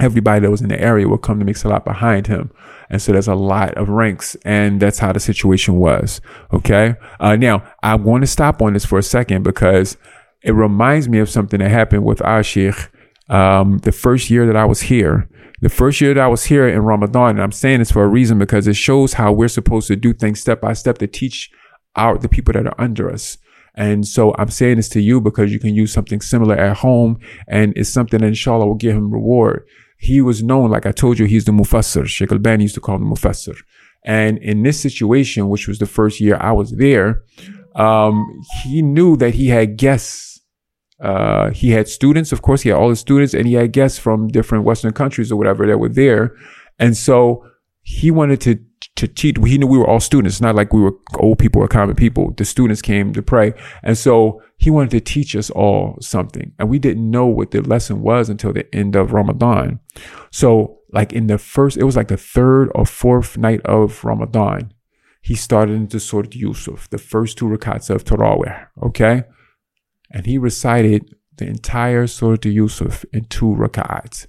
Everybody 0.00 0.40
that 0.40 0.50
was 0.50 0.60
in 0.60 0.68
the 0.68 0.80
area 0.80 1.08
would 1.08 1.22
come 1.22 1.38
to 1.38 1.44
make 1.46 1.56
salat 1.56 1.84
behind 1.84 2.26
him. 2.26 2.50
And 2.92 3.00
so 3.00 3.10
there's 3.10 3.26
a 3.26 3.34
lot 3.34 3.74
of 3.78 3.88
ranks, 3.88 4.36
and 4.44 4.78
that's 4.78 4.98
how 4.98 5.12
the 5.12 5.18
situation 5.18 5.76
was. 5.76 6.20
Okay. 6.52 6.94
Uh, 7.18 7.36
now 7.36 7.64
I 7.82 7.94
want 7.94 8.22
to 8.22 8.26
stop 8.26 8.60
on 8.60 8.74
this 8.74 8.84
for 8.84 8.98
a 8.98 9.02
second 9.02 9.44
because 9.44 9.96
it 10.42 10.52
reminds 10.52 11.08
me 11.08 11.18
of 11.18 11.30
something 11.30 11.58
that 11.60 11.70
happened 11.70 12.04
with 12.04 12.20
sheikh 12.44 12.90
um, 13.30 13.78
the 13.78 13.92
first 13.92 14.28
year 14.28 14.46
that 14.46 14.56
I 14.56 14.66
was 14.66 14.82
here. 14.82 15.26
The 15.62 15.70
first 15.70 16.02
year 16.02 16.12
that 16.12 16.22
I 16.22 16.26
was 16.26 16.44
here 16.44 16.68
in 16.68 16.80
Ramadan, 16.80 17.30
and 17.30 17.42
I'm 17.42 17.52
saying 17.52 17.78
this 17.78 17.92
for 17.92 18.04
a 18.04 18.08
reason 18.08 18.38
because 18.38 18.68
it 18.68 18.76
shows 18.76 19.14
how 19.14 19.32
we're 19.32 19.48
supposed 19.48 19.86
to 19.88 19.96
do 19.96 20.12
things 20.12 20.40
step 20.40 20.60
by 20.60 20.74
step 20.74 20.98
to 20.98 21.06
teach 21.06 21.50
our 21.96 22.18
the 22.18 22.28
people 22.28 22.52
that 22.52 22.66
are 22.66 22.78
under 22.78 23.10
us. 23.10 23.38
And 23.74 24.06
so 24.06 24.34
I'm 24.36 24.50
saying 24.50 24.76
this 24.76 24.90
to 24.90 25.00
you 25.00 25.18
because 25.18 25.50
you 25.50 25.58
can 25.58 25.74
use 25.74 25.92
something 25.94 26.20
similar 26.20 26.56
at 26.56 26.76
home, 26.78 27.20
and 27.48 27.72
it's 27.74 27.88
something 27.88 28.20
that 28.20 28.26
inshallah 28.26 28.66
will 28.66 28.74
give 28.74 28.94
him 28.94 29.10
reward 29.10 29.66
he 30.02 30.20
was 30.20 30.42
known, 30.42 30.68
like 30.68 30.84
I 30.84 30.90
told 30.90 31.20
you, 31.20 31.26
he's 31.26 31.44
the 31.44 31.52
Mufassir. 31.52 32.08
Sheikh 32.08 32.32
Albani 32.32 32.64
used 32.64 32.74
to 32.74 32.80
call 32.80 32.96
him 32.96 33.08
Mufassir. 33.08 33.56
And 34.04 34.36
in 34.38 34.64
this 34.64 34.80
situation, 34.80 35.48
which 35.48 35.68
was 35.68 35.78
the 35.78 35.86
first 35.86 36.20
year 36.20 36.36
I 36.40 36.50
was 36.50 36.72
there, 36.72 37.22
um, 37.76 38.26
he 38.64 38.82
knew 38.82 39.16
that 39.18 39.34
he 39.34 39.46
had 39.46 39.76
guests. 39.76 40.40
Uh, 41.00 41.50
he 41.50 41.70
had 41.70 41.86
students, 41.86 42.32
of 42.32 42.42
course, 42.42 42.62
he 42.62 42.70
had 42.70 42.78
all 42.78 42.88
the 42.88 42.96
students, 42.96 43.32
and 43.32 43.46
he 43.46 43.54
had 43.54 43.70
guests 43.70 43.96
from 43.96 44.26
different 44.26 44.64
Western 44.64 44.92
countries 44.92 45.30
or 45.30 45.36
whatever 45.36 45.68
that 45.68 45.78
were 45.78 45.88
there. 45.88 46.34
And 46.80 46.96
so 46.96 47.46
he 47.82 48.10
wanted 48.10 48.40
to 48.40 48.58
to 48.96 49.08
teach. 49.08 49.36
He 49.44 49.58
knew 49.58 49.66
we 49.66 49.78
were 49.78 49.86
all 49.86 50.00
students, 50.00 50.36
It's 50.36 50.40
not 50.40 50.54
like 50.54 50.72
we 50.72 50.82
were 50.82 50.94
old 51.18 51.38
people 51.38 51.62
or 51.62 51.68
common 51.68 51.96
people. 51.96 52.32
The 52.36 52.44
students 52.44 52.82
came 52.82 53.12
to 53.14 53.22
pray. 53.22 53.54
And 53.82 53.96
so 53.96 54.42
he 54.58 54.70
wanted 54.70 54.90
to 54.90 55.00
teach 55.00 55.34
us 55.34 55.50
all 55.50 55.96
something. 56.00 56.52
And 56.58 56.68
we 56.68 56.78
didn't 56.78 57.10
know 57.10 57.26
what 57.26 57.50
the 57.50 57.62
lesson 57.62 58.02
was 58.02 58.28
until 58.28 58.52
the 58.52 58.72
end 58.74 58.96
of 58.96 59.12
Ramadan. 59.12 59.80
So, 60.30 60.78
like 60.92 61.12
in 61.12 61.26
the 61.26 61.38
first, 61.38 61.78
it 61.78 61.84
was 61.84 61.96
like 61.96 62.08
the 62.08 62.18
third 62.18 62.70
or 62.74 62.84
fourth 62.84 63.38
night 63.38 63.62
of 63.62 64.04
Ramadan, 64.04 64.74
he 65.22 65.34
started 65.34 65.74
into 65.74 65.98
Surah 65.98 66.28
Yusuf, 66.32 66.90
the 66.90 66.98
first 66.98 67.38
two 67.38 67.46
rakats 67.46 67.88
of 67.88 68.04
Tarawih. 68.04 68.66
Okay. 68.82 69.22
And 70.10 70.26
he 70.26 70.36
recited 70.36 71.14
the 71.36 71.46
entire 71.46 72.06
Surah 72.06 72.36
Yusuf 72.44 73.04
in 73.12 73.24
two 73.24 73.46
rakats. 73.46 74.26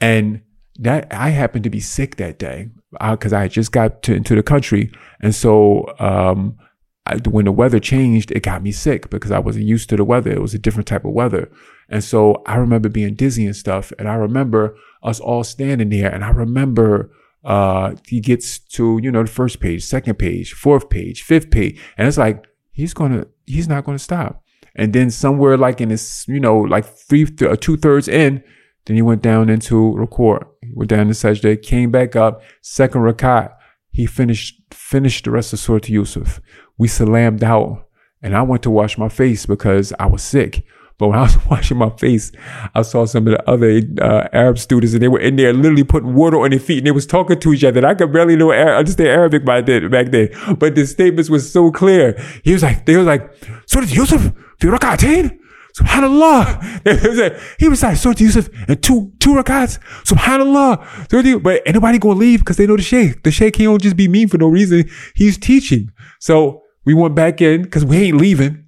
And 0.00 0.42
that 0.78 1.12
I 1.12 1.30
happened 1.30 1.64
to 1.64 1.70
be 1.70 1.80
sick 1.80 2.16
that 2.16 2.38
day 2.38 2.70
because 3.10 3.32
uh, 3.32 3.38
I 3.38 3.48
just 3.48 3.72
got 3.72 4.02
to, 4.04 4.14
into 4.14 4.34
the 4.34 4.42
country, 4.42 4.90
and 5.20 5.34
so 5.34 5.94
um, 5.98 6.56
I, 7.04 7.16
when 7.28 7.44
the 7.44 7.52
weather 7.52 7.78
changed, 7.78 8.30
it 8.30 8.42
got 8.42 8.62
me 8.62 8.72
sick 8.72 9.10
because 9.10 9.30
I 9.30 9.38
wasn't 9.38 9.66
used 9.66 9.88
to 9.90 9.96
the 9.96 10.04
weather. 10.04 10.32
It 10.32 10.40
was 10.40 10.54
a 10.54 10.58
different 10.58 10.86
type 10.86 11.04
of 11.04 11.12
weather, 11.12 11.50
and 11.88 12.02
so 12.02 12.42
I 12.46 12.56
remember 12.56 12.88
being 12.88 13.14
dizzy 13.14 13.46
and 13.46 13.56
stuff. 13.56 13.92
And 13.98 14.08
I 14.08 14.14
remember 14.14 14.76
us 15.02 15.20
all 15.20 15.44
standing 15.44 15.90
there, 15.90 16.12
and 16.12 16.24
I 16.24 16.30
remember 16.30 17.10
uh, 17.44 17.94
he 18.06 18.20
gets 18.20 18.58
to 18.58 18.98
you 19.02 19.10
know 19.10 19.22
the 19.22 19.30
first 19.30 19.60
page, 19.60 19.84
second 19.84 20.18
page, 20.18 20.52
fourth 20.52 20.88
page, 20.90 21.22
fifth 21.22 21.50
page, 21.50 21.80
and 21.96 22.08
it's 22.08 22.18
like 22.18 22.46
he's 22.76 22.92
gonna, 22.92 23.26
he's 23.46 23.68
not 23.68 23.84
gonna 23.84 23.98
stop. 23.98 24.42
And 24.74 24.92
then 24.92 25.10
somewhere 25.10 25.56
like 25.56 25.80
in 25.80 25.88
this, 25.88 26.28
you 26.28 26.38
know, 26.38 26.58
like 26.58 26.84
three, 26.84 27.24
th- 27.24 27.50
uh, 27.50 27.56
two 27.56 27.78
thirds 27.78 28.08
in, 28.08 28.44
then 28.84 28.96
he 28.96 29.02
went 29.02 29.22
down 29.22 29.48
into 29.48 29.96
record. 29.96 30.46
Went 30.74 30.90
down 30.90 31.06
to 31.06 31.12
sajda, 31.12 31.62
came 31.62 31.90
back 31.90 32.16
up, 32.16 32.42
second 32.62 33.02
rakat. 33.02 33.54
He 33.90 34.06
finished 34.06 34.60
finished 34.72 35.24
the 35.24 35.30
rest 35.30 35.52
of 35.52 35.58
Surah 35.58 35.80
to 35.80 35.92
Yusuf. 35.92 36.40
We 36.78 36.88
salammed 36.88 37.42
out, 37.42 37.88
and 38.22 38.36
I 38.36 38.42
went 38.42 38.62
to 38.64 38.70
wash 38.70 38.98
my 38.98 39.08
face 39.08 39.46
because 39.46 39.92
I 39.98 40.06
was 40.06 40.22
sick. 40.22 40.64
But 40.98 41.08
when 41.08 41.18
I 41.18 41.22
was 41.22 41.38
washing 41.50 41.76
my 41.76 41.90
face, 41.90 42.32
I 42.74 42.82
saw 42.82 43.04
some 43.04 43.26
of 43.26 43.32
the 43.32 43.50
other 43.50 43.80
uh, 44.00 44.28
Arab 44.32 44.58
students, 44.58 44.94
and 44.94 45.02
they 45.02 45.08
were 45.08 45.20
in 45.20 45.36
there 45.36 45.52
literally 45.52 45.84
putting 45.84 46.14
water 46.14 46.40
on 46.40 46.50
their 46.50 46.60
feet, 46.60 46.78
and 46.78 46.86
they 46.86 46.92
was 46.92 47.06
talking 47.06 47.38
to 47.38 47.52
each 47.52 47.64
other. 47.64 47.78
And 47.78 47.86
I 47.86 47.94
could 47.94 48.12
barely 48.12 48.36
know 48.36 48.52
understand 48.52 49.08
Arabic 49.08 49.44
by 49.44 49.60
then, 49.60 49.90
back 49.90 50.10
then, 50.10 50.30
but 50.58 50.74
the 50.74 50.86
statements 50.86 51.30
was 51.30 51.50
so 51.50 51.70
clear. 51.70 52.20
He 52.44 52.52
was 52.52 52.62
like, 52.62 52.86
they 52.86 52.96
was 52.96 53.06
like, 53.06 53.30
Surah 53.66 53.86
Yusuf, 53.86 54.32
fi 54.58 54.68
rakatain. 54.68 55.38
Subhanallah. 55.76 57.58
he 57.58 57.68
like, 57.68 57.96
Surah 57.96 58.14
Yusuf 58.16 58.48
and 58.66 58.82
two, 58.82 59.12
two 59.20 59.34
rakats. 59.34 59.78
Subhanallah. 60.04 61.42
But 61.42 61.62
anybody 61.66 61.98
gonna 61.98 62.14
leave 62.14 62.40
because 62.40 62.56
they 62.56 62.66
know 62.66 62.76
the 62.76 62.82
Sheikh. 62.82 63.22
The 63.22 63.30
Sheikh, 63.30 63.56
he 63.56 63.64
don't 63.64 63.82
just 63.82 63.96
be 63.96 64.08
mean 64.08 64.28
for 64.28 64.38
no 64.38 64.48
reason. 64.48 64.88
He's 65.14 65.36
teaching. 65.36 65.90
So 66.18 66.62
we 66.86 66.94
went 66.94 67.14
back 67.14 67.42
in 67.42 67.62
because 67.62 67.84
we 67.84 67.98
ain't 67.98 68.16
leaving. 68.16 68.64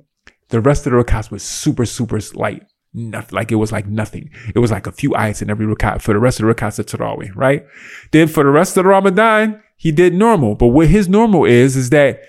The 0.50 0.60
rest 0.60 0.86
of 0.86 0.92
the 0.92 1.02
rakats 1.02 1.30
was 1.30 1.42
super, 1.42 1.86
super 1.86 2.18
light. 2.34 2.64
Nothing, 2.92 3.36
like 3.36 3.52
it 3.52 3.56
was 3.56 3.70
like 3.70 3.86
nothing. 3.86 4.30
It 4.54 4.58
was 4.58 4.70
like 4.70 4.86
a 4.86 4.92
few 4.92 5.10
ayats 5.10 5.40
in 5.40 5.50
every 5.50 5.66
rakat 5.66 6.02
for 6.02 6.12
the 6.12 6.18
rest 6.18 6.40
of 6.40 6.46
the 6.46 6.54
rakats 6.54 6.78
of 6.78 6.86
Tarawih, 6.86 7.34
right? 7.34 7.64
Then 8.12 8.28
for 8.28 8.44
the 8.44 8.50
rest 8.50 8.76
of 8.76 8.84
the 8.84 8.88
Ramadan, 8.88 9.62
he 9.76 9.92
did 9.92 10.14
normal. 10.14 10.56
But 10.56 10.68
what 10.68 10.88
his 10.88 11.08
normal 11.08 11.44
is, 11.44 11.76
is 11.76 11.90
that 11.90 12.20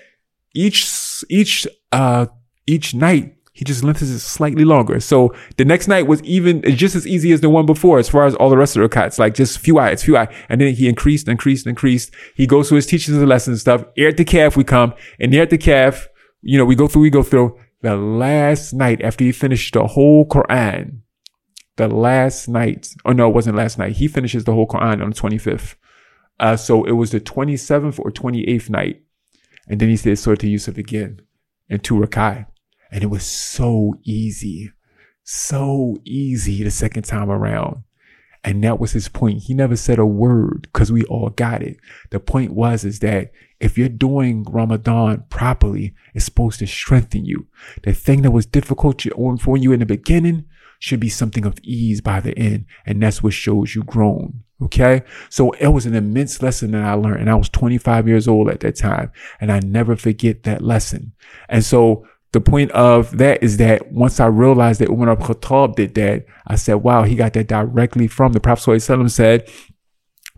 each, 0.54 1.24
each, 1.28 1.66
uh, 1.92 2.26
each 2.66 2.94
night 2.94 3.34
he 3.60 3.64
just 3.66 3.84
lengthens 3.84 4.08
it 4.08 4.20
slightly 4.20 4.64
longer. 4.64 5.00
So 5.00 5.34
the 5.58 5.66
next 5.66 5.86
night 5.86 6.06
was 6.06 6.22
even 6.22 6.62
just 6.62 6.94
as 6.96 7.06
easy 7.06 7.30
as 7.30 7.42
the 7.42 7.50
one 7.50 7.66
before, 7.66 7.98
as 7.98 8.08
far 8.08 8.24
as 8.24 8.34
all 8.36 8.48
the 8.48 8.56
rest 8.56 8.74
of 8.74 8.80
the 8.80 8.88
cuts, 8.88 9.18
like 9.18 9.34
just 9.34 9.58
few 9.58 9.78
ayahs, 9.78 10.02
few 10.02 10.16
ayahs. 10.16 10.34
And 10.48 10.62
then 10.62 10.72
he 10.72 10.88
increased, 10.88 11.28
increased, 11.28 11.66
increased. 11.66 12.10
He 12.34 12.46
goes 12.46 12.70
through 12.70 12.76
his 12.76 12.86
teachings 12.86 13.18
and 13.18 13.28
lessons 13.28 13.56
and 13.56 13.60
stuff. 13.60 13.84
Here 13.96 14.08
at 14.08 14.16
the 14.16 14.24
Kahf, 14.24 14.56
we 14.56 14.64
come, 14.64 14.94
and 15.18 15.34
here 15.34 15.42
at 15.42 15.50
the 15.50 15.58
Kahf, 15.58 16.06
you 16.40 16.56
know, 16.56 16.64
we 16.64 16.74
go 16.74 16.88
through, 16.88 17.02
we 17.02 17.10
go 17.10 17.22
through. 17.22 17.58
The 17.82 17.96
last 17.96 18.72
night 18.72 19.02
after 19.02 19.24
he 19.24 19.32
finished 19.32 19.74
the 19.74 19.86
whole 19.86 20.26
Quran, 20.26 21.00
the 21.76 21.88
last 21.88 22.48
night, 22.48 22.88
oh 23.04 23.12
no, 23.12 23.28
it 23.28 23.34
wasn't 23.34 23.56
last 23.56 23.78
night. 23.78 23.92
He 23.92 24.08
finishes 24.08 24.44
the 24.44 24.54
whole 24.54 24.66
Quran 24.66 25.02
on 25.02 25.10
the 25.10 25.16
25th. 25.16 25.74
Uh, 26.38 26.56
so 26.56 26.84
it 26.84 26.92
was 26.92 27.10
the 27.10 27.20
27th 27.20 27.98
or 27.98 28.10
28th 28.10 28.70
night 28.70 29.02
And 29.68 29.78
then 29.78 29.90
he 29.90 29.96
said 29.98 30.18
Surah 30.18 30.36
to 30.36 30.48
Yusuf 30.48 30.78
again 30.78 31.20
and 31.68 31.84
two 31.84 31.96
Rakai. 31.96 32.46
And 32.90 33.02
it 33.02 33.08
was 33.08 33.24
so 33.24 33.94
easy, 34.04 34.72
so 35.22 35.98
easy 36.04 36.62
the 36.62 36.70
second 36.70 37.04
time 37.04 37.30
around. 37.30 37.82
And 38.42 38.64
that 38.64 38.80
was 38.80 38.92
his 38.92 39.08
point. 39.08 39.42
He 39.42 39.54
never 39.54 39.76
said 39.76 39.98
a 39.98 40.06
word 40.06 40.62
because 40.62 40.90
we 40.90 41.04
all 41.04 41.28
got 41.28 41.62
it. 41.62 41.76
The 42.08 42.20
point 42.20 42.52
was, 42.52 42.84
is 42.84 43.00
that 43.00 43.32
if 43.60 43.76
you're 43.76 43.90
doing 43.90 44.44
Ramadan 44.44 45.24
properly, 45.28 45.94
it's 46.14 46.24
supposed 46.24 46.58
to 46.60 46.66
strengthen 46.66 47.26
you. 47.26 47.46
The 47.82 47.92
thing 47.92 48.22
that 48.22 48.30
was 48.30 48.46
difficult 48.46 49.02
for 49.40 49.56
you 49.58 49.72
in 49.72 49.80
the 49.80 49.86
beginning 49.86 50.46
should 50.78 51.00
be 51.00 51.10
something 51.10 51.44
of 51.44 51.58
ease 51.62 52.00
by 52.00 52.20
the 52.20 52.36
end. 52.38 52.64
And 52.86 53.02
that's 53.02 53.22
what 53.22 53.34
shows 53.34 53.74
you 53.74 53.84
grown. 53.84 54.42
Okay. 54.62 55.02
So 55.28 55.52
it 55.52 55.68
was 55.68 55.84
an 55.84 55.94
immense 55.94 56.42
lesson 56.42 56.70
that 56.70 56.84
I 56.84 56.94
learned. 56.94 57.20
And 57.20 57.30
I 57.30 57.34
was 57.34 57.50
25 57.50 58.08
years 58.08 58.26
old 58.26 58.48
at 58.48 58.60
that 58.60 58.76
time. 58.76 59.12
And 59.38 59.52
I 59.52 59.60
never 59.60 59.96
forget 59.96 60.44
that 60.44 60.62
lesson. 60.62 61.12
And 61.50 61.62
so 61.62 62.06
the 62.31 62.41
point 62.41 62.71
of 62.71 63.17
that 63.17 63.41
is 63.41 63.57
that 63.57 63.91
once 63.91 64.19
I 64.19 64.27
realized 64.27 64.81
that 64.81 64.89
Umar 64.89 65.13
ibn 65.13 65.25
Khattab 65.25 65.75
did 65.75 65.95
that, 65.95 66.25
I 66.47 66.55
said, 66.55 66.75
wow, 66.75 67.03
he 67.03 67.15
got 67.15 67.33
that 67.33 67.47
directly 67.47 68.07
from 68.07 68.33
the 68.33 68.39
Prophet 68.39 68.71
ﷺ 68.71 69.09
said, 69.09 69.49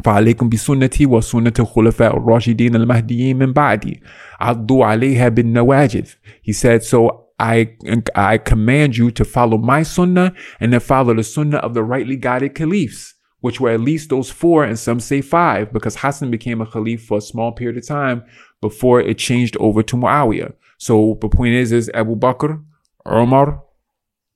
فعليكم 0.03 0.49
بسنتي 0.49 1.05
وسنة 1.05 1.53
الخلفاء 1.59 2.17
الراشدين 2.17 2.75
المهديين 2.75 3.37
من 3.37 3.53
بعدي 3.53 4.01
عضوا 4.39 4.85
عليها 4.85 5.29
بالنواجذ. 5.29 6.15
He 6.43 6.53
said, 6.53 6.83
so 6.83 7.29
I, 7.39 7.75
I 8.13 8.37
command 8.37 8.97
you 8.97 9.09
to 9.11 9.25
follow 9.25 9.57
my 9.57 9.81
sunnah 9.81 10.33
and 10.59 10.73
then 10.73 10.79
follow 10.79 11.15
the 11.15 11.23
sunnah 11.23 11.57
of 11.57 11.73
the 11.73 11.83
rightly 11.83 12.15
guided 12.15 12.53
caliphs, 12.53 13.10
which 13.42 13.60
were 13.60 13.70
at 13.70 13.80
least 13.80 14.08
those 14.08 14.30
four 14.30 14.64
and 14.64 14.78
some 14.78 14.98
say 14.98 15.20
five 15.20 15.72
because 15.72 15.96
Hassan 15.96 16.30
became 16.30 16.60
a 16.60 16.66
caliph 16.66 17.04
for 17.04 17.18
a 17.18 17.20
small 17.20 17.52
period 17.52 17.76
of 17.76 17.86
time 17.86 18.24
before 18.60 19.00
it 19.00 19.18
changed 19.18 19.56
over 19.58 19.82
to 19.82 19.96
Muawiyah. 19.96 20.54
So 20.78 21.18
the 21.20 21.28
point 21.28 21.54
is, 21.54 21.70
is 21.70 21.90
Abu 21.92 22.16
Bakr, 22.16 22.64
Umar, 23.06 23.62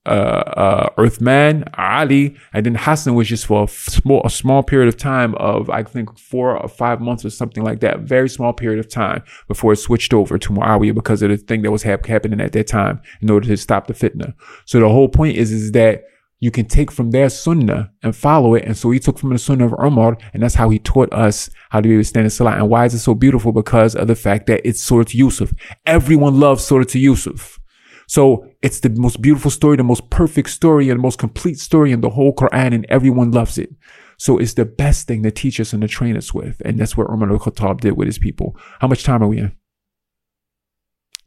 uh, 0.06 0.08
uh, 0.08 0.88
Uthman, 0.98 1.68
Ali, 1.76 2.36
and 2.52 2.66
then 2.66 2.74
Hassan 2.74 3.14
was 3.14 3.28
just 3.28 3.46
for 3.46 3.64
a 3.64 3.68
small, 3.68 4.22
a 4.24 4.30
small 4.30 4.62
period 4.62 4.88
of 4.88 4.96
time 4.96 5.34
of, 5.36 5.70
I 5.70 5.82
think, 5.82 6.18
four 6.18 6.56
or 6.56 6.68
five 6.68 7.00
months 7.00 7.24
or 7.24 7.30
something 7.30 7.64
like 7.64 7.80
that. 7.80 8.00
Very 8.00 8.28
small 8.28 8.52
period 8.52 8.78
of 8.78 8.88
time 8.88 9.22
before 9.48 9.72
it 9.72 9.76
switched 9.76 10.14
over 10.14 10.38
to 10.38 10.50
Muawiyah 10.50 10.94
because 10.94 11.22
of 11.22 11.30
the 11.30 11.36
thing 11.36 11.62
that 11.62 11.72
was 11.72 11.82
happening 11.82 12.40
at 12.40 12.52
that 12.52 12.66
time 12.68 13.00
in 13.20 13.30
order 13.30 13.46
to 13.48 13.56
stop 13.56 13.86
the 13.86 13.94
fitna. 13.94 14.34
So 14.64 14.78
the 14.80 14.88
whole 14.88 15.08
point 15.08 15.36
is, 15.36 15.50
is 15.50 15.72
that 15.72 16.04
you 16.38 16.50
can 16.50 16.66
take 16.66 16.90
from 16.90 17.10
their 17.10 17.30
sunnah 17.30 17.92
and 18.02 18.14
follow 18.14 18.54
it. 18.54 18.64
And 18.64 18.76
so 18.76 18.90
he 18.90 18.98
took 18.98 19.18
from 19.18 19.30
the 19.30 19.38
sunnah 19.38 19.66
of 19.66 19.72
Umar, 19.72 20.18
and 20.34 20.42
that's 20.42 20.54
how 20.54 20.68
he 20.68 20.78
taught 20.78 21.12
us 21.12 21.48
how 21.70 21.80
to 21.80 21.88
be 21.88 21.94
able 21.94 22.02
to 22.02 22.08
stand 22.08 22.24
in 22.24 22.30
salah. 22.30 22.52
And 22.52 22.68
why 22.68 22.84
is 22.84 22.94
it 22.94 22.98
so 22.98 23.14
beautiful? 23.14 23.52
Because 23.52 23.94
of 23.94 24.06
the 24.06 24.14
fact 24.14 24.46
that 24.46 24.66
it's 24.66 24.82
Surah 24.82 25.04
to 25.04 25.16
Yusuf. 25.16 25.52
Everyone 25.86 26.38
loves 26.38 26.64
Surah 26.64 26.84
to 26.84 26.98
Yusuf. 26.98 27.58
So 28.06 28.46
it's 28.62 28.80
the 28.80 28.90
most 28.90 29.20
beautiful 29.20 29.50
story, 29.50 29.76
the 29.76 29.82
most 29.82 30.10
perfect 30.10 30.50
story, 30.50 30.90
and 30.90 30.98
the 30.98 31.02
most 31.02 31.18
complete 31.18 31.58
story 31.58 31.90
in 31.90 32.02
the 32.02 32.10
whole 32.10 32.34
Quran, 32.34 32.74
and 32.74 32.86
everyone 32.88 33.30
loves 33.30 33.58
it. 33.58 33.70
So 34.18 34.38
it's 34.38 34.54
the 34.54 34.64
best 34.64 35.06
thing 35.06 35.22
to 35.22 35.30
teach 35.30 35.58
us 35.58 35.72
and 35.72 35.82
to 35.82 35.88
train 35.88 36.16
us 36.16 36.32
with. 36.32 36.60
And 36.64 36.78
that's 36.78 36.96
what 36.96 37.10
Umar 37.10 37.30
al-Khattab 37.30 37.80
did 37.80 37.96
with 37.96 38.06
his 38.06 38.18
people. 38.18 38.56
How 38.80 38.88
much 38.88 39.04
time 39.04 39.22
are 39.22 39.28
we 39.28 39.38
in? 39.38 39.56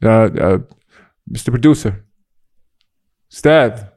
Uh, 0.02 0.08
uh, 0.08 0.58
Mr. 1.30 1.50
Producer. 1.50 2.04
Stad. 3.28 3.90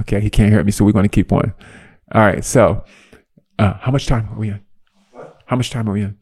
Okay, 0.00 0.20
he 0.20 0.30
can't 0.30 0.50
hear 0.50 0.62
me, 0.64 0.72
so 0.72 0.84
we're 0.84 0.92
going 0.92 1.04
to 1.04 1.08
keep 1.08 1.32
on. 1.32 1.54
All 2.12 2.20
right, 2.22 2.44
so 2.44 2.84
uh, 3.58 3.74
how 3.80 3.92
much 3.92 4.06
time 4.06 4.28
are 4.32 4.38
we 4.38 4.48
in? 4.48 4.60
What? 5.12 5.36
How 5.46 5.56
much 5.56 5.70
time 5.70 5.88
are 5.88 5.92
we 5.92 6.02
in? 6.02 6.18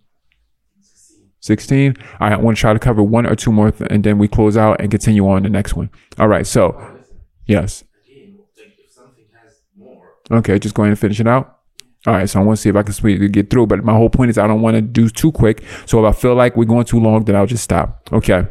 16. 1.41 1.97
All 2.21 2.29
right, 2.29 2.33
I 2.33 2.37
want 2.37 2.57
to 2.57 2.61
try 2.61 2.73
to 2.73 2.79
cover 2.79 3.03
one 3.03 3.27
or 3.27 3.35
two 3.35 3.51
more, 3.51 3.71
th- 3.71 3.91
and 3.91 4.05
then 4.05 4.19
we 4.19 4.29
close 4.29 4.57
out 4.57 4.81
and 4.81 4.91
continue 4.91 5.27
on 5.29 5.43
the 5.43 5.49
next 5.51 5.75
one. 5.75 5.91
All 6.19 6.29
right, 6.29 6.47
so 6.47 6.81
yes. 7.47 7.85
Okay, 10.31 10.59
just 10.59 10.75
go 10.75 10.83
ahead 10.83 10.91
and 10.93 10.99
finish 10.99 11.19
it 11.21 11.27
out. 11.27 11.59
All 12.07 12.15
right, 12.15 12.29
so 12.29 12.41
I 12.41 12.43
want 12.45 12.59
to 12.59 12.63
see 12.63 12.69
if 12.69 12.77
I 12.77 12.83
can 12.83 12.93
speed, 12.93 13.19
to 13.19 13.29
get 13.29 13.49
through, 13.51 13.67
but 13.69 13.85
my 13.85 13.93
whole 13.93 14.11
point 14.11 14.31
is 14.31 14.39
I 14.39 14.47
don't 14.47 14.61
want 14.61 14.75
to 14.75 14.81
do 14.81 15.09
too 15.09 15.33
quick. 15.33 15.63
So 15.87 16.05
if 16.05 16.17
I 16.17 16.19
feel 16.19 16.35
like 16.35 16.57
we're 16.57 16.65
going 16.65 16.85
too 16.85 17.01
long, 17.01 17.25
then 17.25 17.37
I'll 17.37 17.47
just 17.47 17.65
stop. 17.65 18.09
Okay. 18.13 18.47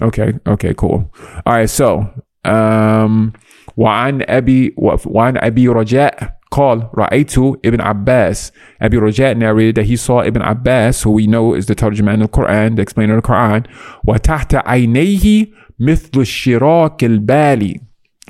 Okay. 0.00 0.32
Okay. 0.46 0.74
Cool. 0.74 1.10
All 1.46 1.52
right. 1.54 1.68
So, 1.70 2.10
um, 2.44 3.32
وعن 3.77 4.21
أبي 4.21 4.75
وعن 5.05 5.37
أبي 5.37 5.67
رجاء 5.67 6.43
قال 6.53 6.89
رأيت 6.93 7.37
ابن 7.65 7.81
Abbas. 7.81 8.51
Abi 8.79 8.97
Rajat 8.97 9.37
narrated 9.37 9.75
that 9.75 9.85
he 9.85 9.95
saw 9.95 10.21
Ibn 10.21 10.41
Abbas, 10.41 11.01
who 11.01 11.11
we 11.11 11.25
know 11.25 11.55
is 11.55 11.65
the 11.65 11.75
Tarjuman 11.75 12.21
of 12.21 12.31
the 12.31 12.37
Quran, 12.37 12.75
the 12.75 12.83
explainer 12.83 13.17
of 13.17 13.23
the 13.23 13.27
Quran, 13.27 13.65
وتحت 14.07 14.55
عينيه 14.55 15.47
مثل 15.79 16.11
الشراك 16.19 17.03
البالي. 17.03 17.79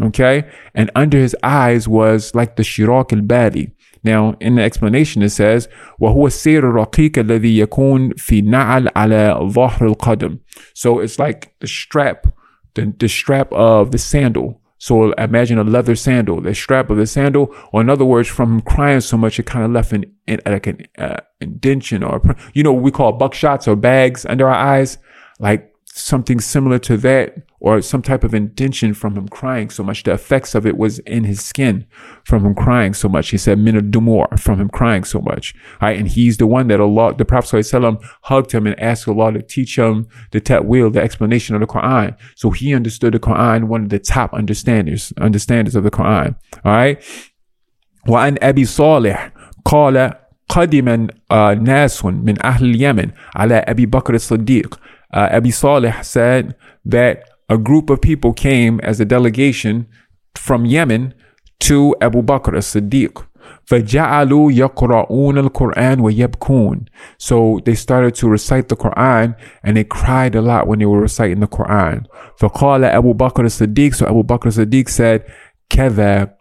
Okay? 0.02 0.46
And 0.74 0.90
under 0.96 1.18
his 1.18 1.36
eyes 1.44 1.88
was 1.88 2.34
like 2.34 2.56
the 2.56 2.64
shirak 2.64 3.12
al-bali. 3.12 3.72
Now, 4.06 4.36
in 4.40 4.56
the 4.56 4.64
explanation, 4.64 5.22
it 5.22 5.30
says, 5.30 5.68
وهو 6.00 6.28
السير 6.28 6.64
الرقيق 6.64 7.20
الذي 7.20 7.58
يكون 7.60 8.14
في 8.18 8.42
نعل 8.42 8.90
على 8.96 9.38
ظهر 9.52 9.88
القدم. 9.88 10.40
So 10.74 11.00
it's 11.00 11.20
like 11.20 11.54
the 11.60 11.68
strap, 11.68 12.28
the, 12.76 12.94
the 12.98 13.10
strap 13.10 13.52
of 13.52 13.92
the 13.92 13.98
sandal 13.98 14.57
so 14.79 15.13
imagine 15.13 15.59
a 15.59 15.65
leather 15.65 15.97
sandal, 15.97 16.41
the 16.41 16.55
strap 16.55 16.89
of 16.89 16.97
the 16.97 17.07
sandal, 17.07 17.55
or 17.73 17.81
in 17.81 17.91
other 17.91 18.05
words, 18.05 18.29
from 18.29 18.61
crying 18.61 19.01
so 19.01 19.17
much, 19.17 19.39
it 19.39 19.47
kind 19.47 19.65
of 19.65 19.73
left 19.73 19.93
an, 19.93 20.05
like 20.47 20.69
an 20.69 20.87
uh, 20.97 21.19
indention 21.41 22.05
or, 22.05 22.23
you 22.55 22.63
know, 22.63 22.73
we 22.73 22.93
call 22.93 23.19
buckshots 23.19 23.67
or 23.67 23.75
bags 23.75 24.25
under 24.27 24.49
our 24.49 24.55
eyes, 24.55 24.99
like 25.41 25.68
something 25.98 26.40
similar 26.40 26.80
to 26.80 26.98
that 26.98 27.36
or 27.60 27.80
some 27.82 28.02
type 28.02 28.24
of 28.24 28.34
indention 28.34 28.96
from 28.96 29.16
him 29.16 29.28
crying 29.28 29.70
so 29.70 29.84
much. 29.84 30.02
The 30.04 30.14
effects 30.14 30.56
of 30.56 30.66
it 30.66 30.76
was 30.76 30.98
in 31.00 31.24
his 31.24 31.46
skin 31.46 31.86
from 32.26 32.44
him 32.44 32.56
crying 32.56 32.96
so 32.96 33.08
much. 33.08 33.30
He 33.30 33.38
said, 33.38 33.60
Minna 33.60 33.82
Dumor 33.82 34.28
from 34.40 34.60
him 34.60 34.70
crying 34.70 35.04
so 35.04 35.22
much. 35.22 35.54
Right. 35.82 35.98
And 35.98 36.08
he's 36.08 36.38
the 36.38 36.48
one 36.48 36.68
that 36.70 36.82
Allah, 36.82 37.14
the 37.16 37.26
Prophet 37.26 37.58
ﷺ 37.58 38.04
hugged 38.24 38.54
him 38.54 38.66
and 38.66 38.78
asked 38.80 39.08
Allah 39.08 39.34
to 39.34 39.42
teach 39.44 39.78
him 39.78 40.08
the 40.32 40.42
ta'wil, 40.42 40.90
the 40.90 41.02
explanation 41.02 41.54
of 41.56 41.62
the 41.62 41.68
Quran. 41.68 42.18
So 42.36 42.50
he 42.50 42.74
understood 42.74 43.14
the 43.14 43.20
Quran, 43.20 43.66
one 43.66 43.84
of 43.84 43.90
the 43.90 44.00
top 44.00 44.34
understanders, 44.34 45.14
understanders 45.22 45.76
of 45.76 45.84
the 45.84 45.92
Quran. 45.92 46.36
All 46.66 46.72
right. 46.72 47.02
وعن 48.08 48.38
أبي 48.42 48.66
صالح 48.66 49.32
قال 49.66 50.14
قدم 50.50 51.08
ناس 51.64 52.06
من 52.06 52.46
أهل 52.46 52.66
اليمن 52.66 53.12
على 53.36 53.56
أبي 53.56 53.86
بكر 53.86 54.14
الصديق 54.16 54.80
uh, 55.14 55.30
Abi 55.32 55.52
Saleh 55.52 56.04
said 56.04 56.56
that 56.86 57.30
a 57.50 57.58
group 57.58 57.90
of 57.90 58.02
people 58.02 58.34
came 58.34 58.80
as 58.82 59.00
a 59.00 59.06
delegation 59.06 59.88
from 60.36 60.66
Yemen 60.66 61.14
to 61.60 61.96
Abu 62.02 62.22
Bakr 62.22 62.58
as-Siddiq. 62.58 63.26
فجعلوا 63.66 64.52
يقرؤون 64.52 65.38
القرآن 65.38 66.00
ويبكون. 66.00 66.86
So 67.18 67.60
they 67.66 67.76
started 67.76 68.16
to 68.16 68.30
recite 68.30 68.70
the 68.70 68.76
Quran 68.76 69.36
and 69.64 69.78
they 69.78 69.84
cried 69.84 70.36
a 70.36 70.42
lot 70.42 70.68
when 70.68 70.80
they 70.80 70.86
were 70.86 71.02
reciting 71.02 71.40
the 71.40 71.48
Quran. 71.48 72.06
فقال 72.38 72.84
أبو 72.84 73.14
بكر 73.14 73.46
الصديق 73.46 73.94
So 73.94 74.06
Abu 74.08 74.24
Bakr 74.24 74.48
as-Siddiq 74.48 74.90
said 74.90 75.24
كذا 75.70 76.36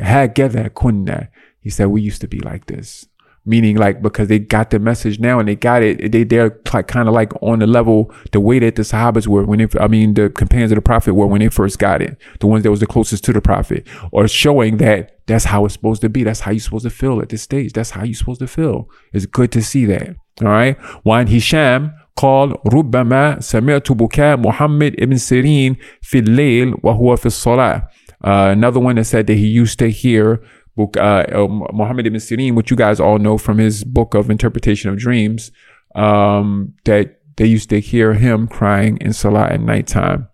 هكذا 0.00 0.68
كنا. 0.68 1.28
He 1.60 1.70
said 1.70 1.86
we 1.86 2.02
used 2.02 2.20
to 2.20 2.28
be 2.28 2.40
like 2.40 2.66
this 2.66 3.06
meaning 3.46 3.76
like 3.76 4.00
because 4.00 4.28
they 4.28 4.38
got 4.38 4.70
the 4.70 4.78
message 4.78 5.18
now 5.18 5.38
and 5.40 5.48
they 5.48 5.56
got 5.56 5.82
it 5.82 6.12
they 6.12 6.22
they're 6.22 6.56
like 6.72 6.86
kind 6.86 7.08
of 7.08 7.14
like 7.14 7.32
on 7.42 7.58
the 7.58 7.66
level 7.66 8.12
the 8.30 8.38
way 8.38 8.58
that 8.58 8.76
the 8.76 8.82
sahabas 8.82 9.26
were 9.26 9.44
when 9.44 9.58
they, 9.58 9.66
i 9.80 9.88
mean 9.88 10.14
the 10.14 10.30
companions 10.30 10.70
of 10.70 10.76
the 10.76 10.82
prophet 10.82 11.14
were 11.14 11.26
when 11.26 11.40
they 11.40 11.48
first 11.48 11.78
got 11.78 12.00
it 12.00 12.16
the 12.38 12.46
ones 12.46 12.62
that 12.62 12.70
was 12.70 12.80
the 12.80 12.86
closest 12.86 13.24
to 13.24 13.32
the 13.32 13.40
prophet 13.40 13.86
or 14.12 14.28
showing 14.28 14.76
that 14.76 15.18
that's 15.26 15.44
how 15.44 15.64
it's 15.64 15.74
supposed 15.74 16.00
to 16.00 16.08
be 16.08 16.22
that's 16.22 16.40
how 16.40 16.52
you're 16.52 16.60
supposed 16.60 16.84
to 16.84 16.90
feel 16.90 17.20
at 17.20 17.30
this 17.30 17.42
stage 17.42 17.72
that's 17.72 17.90
how 17.90 18.04
you're 18.04 18.14
supposed 18.14 18.40
to 18.40 18.46
feel 18.46 18.88
it's 19.12 19.26
good 19.26 19.50
to 19.50 19.60
see 19.62 19.84
that 19.86 20.14
all 20.40 20.48
right 20.48 20.76
وعن 21.04 21.28
هشام 21.28 21.90
قال 22.16 22.54
ربما 22.72 23.40
سمعت 23.40 23.92
بكاء 23.92 24.36
محمد 24.36 24.94
ابن 24.98 25.16
سيرين 25.16 25.76
في 26.00 26.18
الليل 26.18 26.74
وهو 26.82 27.16
في 27.16 27.26
الصلاة 27.26 27.88
uh, 28.24 28.52
another 28.52 28.78
one 28.78 28.96
that 28.96 29.04
said 29.04 29.26
that 29.26 29.34
he 29.34 29.46
used 29.46 29.78
to 29.78 29.90
hear 29.90 30.40
book, 30.77 30.95
uh, 30.95 31.25
uh 31.31 31.47
Muhammad 31.73 32.07
Ibn 32.07 32.19
Sirin, 32.19 32.55
which 32.55 32.71
you 32.71 32.77
guys 32.77 32.99
all 32.99 33.19
know 33.19 33.37
from 33.37 33.57
his 33.57 33.83
book 33.83 34.13
of 34.13 34.29
interpretation 34.29 34.89
of 34.89 34.97
dreams, 34.97 35.51
um, 35.95 36.73
that 36.85 37.19
they 37.37 37.45
used 37.45 37.69
to 37.69 37.79
hear 37.81 38.13
him 38.13 38.47
crying 38.47 38.97
in 39.01 39.11
Salah 39.11 39.47
at 39.47 39.59
nighttime. 39.59 40.29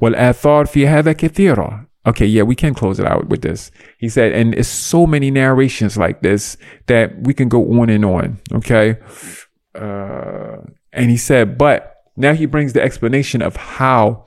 Well, 0.00 0.12
athar 0.12 0.64
fiha 0.64 1.02
hada 1.02 1.14
kathira. 1.14 1.86
Okay, 2.06 2.24
yeah, 2.24 2.42
we 2.42 2.54
can 2.54 2.72
close 2.74 2.98
it 2.98 3.06
out 3.06 3.28
with 3.28 3.42
this. 3.42 3.70
He 3.98 4.08
said, 4.08 4.32
and 4.32 4.54
it's 4.54 4.68
so 4.68 5.06
many 5.06 5.30
narrations 5.30 5.98
like 5.98 6.22
this 6.22 6.56
that 6.86 7.12
we 7.26 7.34
can 7.34 7.48
go 7.48 7.80
on 7.80 7.90
and 7.90 8.04
on. 8.04 8.38
Okay. 8.54 8.96
Uh, 9.74 10.56
and 10.92 11.10
he 11.10 11.16
said, 11.18 11.58
but 11.58 12.02
now 12.16 12.32
he 12.32 12.46
brings 12.46 12.72
the 12.72 12.82
explanation 12.82 13.42
of 13.42 13.56
how 13.56 14.24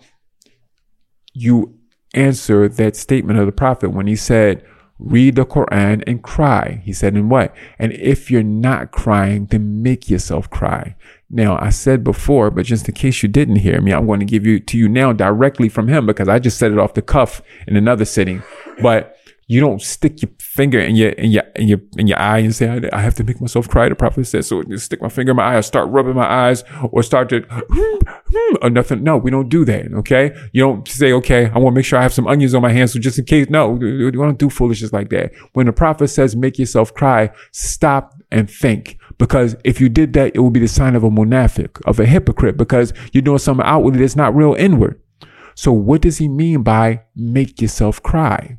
you 1.33 1.73
answer 2.13 2.67
that 2.67 2.95
statement 2.95 3.39
of 3.39 3.45
the 3.45 3.51
prophet 3.51 3.89
when 3.89 4.05
he 4.05 4.15
said, 4.15 4.63
read 5.01 5.35
the 5.35 5.45
Quran 5.45 6.03
and 6.05 6.21
cry. 6.21 6.81
He 6.85 6.93
said, 6.93 7.15
and 7.15 7.29
what? 7.29 7.55
And 7.79 7.91
if 7.93 8.29
you're 8.29 8.43
not 8.43 8.91
crying, 8.91 9.47
then 9.47 9.81
make 9.81 10.09
yourself 10.09 10.49
cry. 10.49 10.95
Now, 11.29 11.57
I 11.59 11.69
said 11.69 12.03
before, 12.03 12.51
but 12.51 12.65
just 12.65 12.87
in 12.87 12.93
case 12.93 13.23
you 13.23 13.29
didn't 13.29 13.57
hear 13.57 13.81
me, 13.81 13.93
I'm 13.93 14.05
going 14.05 14.19
to 14.19 14.25
give 14.25 14.45
you 14.45 14.59
to 14.59 14.77
you 14.77 14.87
now 14.87 15.11
directly 15.13 15.69
from 15.69 15.87
him 15.87 16.05
because 16.05 16.27
I 16.27 16.39
just 16.39 16.57
said 16.57 16.71
it 16.71 16.79
off 16.79 16.93
the 16.93 17.01
cuff 17.01 17.41
in 17.67 17.75
another 17.75 18.05
sitting. 18.05 18.43
But 18.81 19.17
you 19.47 19.59
don't 19.59 19.81
stick 19.81 20.21
your 20.21 20.31
finger 20.39 20.79
in 20.79 20.95
your 20.95 21.09
in 21.09 21.31
your 21.31 21.43
in 21.55 21.67
your 21.67 21.79
in 21.97 22.07
your 22.07 22.19
eye 22.19 22.39
and 22.39 22.55
say, 22.55 22.69
I, 22.69 22.97
I 22.97 23.01
have 23.01 23.15
to 23.15 23.23
make 23.23 23.41
myself 23.41 23.67
cry. 23.67 23.89
The 23.89 23.95
prophet 23.95 24.25
said, 24.25 24.45
so 24.45 24.63
just 24.63 24.85
stick 24.85 25.01
my 25.01 25.09
finger 25.09 25.31
in 25.31 25.37
my 25.37 25.43
eye, 25.43 25.55
or 25.55 25.61
start 25.61 25.89
rubbing 25.89 26.15
my 26.15 26.25
eyes, 26.25 26.63
or 26.91 27.03
start 27.03 27.29
to 27.29 27.45
or 28.61 28.69
nothing. 28.69 29.03
No, 29.03 29.17
we 29.17 29.29
don't 29.31 29.49
do 29.49 29.65
that. 29.65 29.91
Okay, 29.93 30.31
you 30.53 30.61
don't 30.61 30.87
say, 30.87 31.11
okay, 31.13 31.47
I 31.47 31.59
want 31.59 31.73
to 31.73 31.79
make 31.79 31.85
sure 31.85 31.99
I 31.99 32.03
have 32.03 32.13
some 32.13 32.27
onions 32.27 32.53
on 32.53 32.61
my 32.61 32.71
hands, 32.71 32.93
so 32.93 32.99
just 32.99 33.19
in 33.19 33.25
case. 33.25 33.49
No, 33.49 33.71
we 33.71 34.11
don't 34.11 34.37
do 34.37 34.49
foolishness 34.49 34.93
like 34.93 35.09
that. 35.09 35.33
When 35.53 35.65
the 35.65 35.73
prophet 35.73 36.07
says, 36.07 36.35
make 36.35 36.57
yourself 36.57 36.93
cry, 36.93 37.31
stop 37.51 38.13
and 38.31 38.49
think. 38.49 38.97
Because 39.17 39.55
if 39.63 39.81
you 39.81 39.89
did 39.89 40.13
that, 40.13 40.31
it 40.33 40.39
would 40.39 40.53
be 40.53 40.61
the 40.61 40.67
sign 40.67 40.95
of 40.95 41.03
a 41.03 41.09
munafiq, 41.09 41.81
of 41.85 41.99
a 41.99 42.05
hypocrite, 42.05 42.57
because 42.57 42.93
you're 43.11 43.21
doing 43.21 43.37
something 43.37 43.65
outwardly 43.65 43.99
that's 43.99 44.15
not 44.15 44.35
real 44.35 44.53
inward. 44.53 45.01
So 45.53 45.73
what 45.73 46.01
does 46.01 46.17
he 46.17 46.29
mean 46.29 46.63
by 46.63 47.03
make 47.15 47.61
yourself 47.61 48.01
cry? 48.01 48.57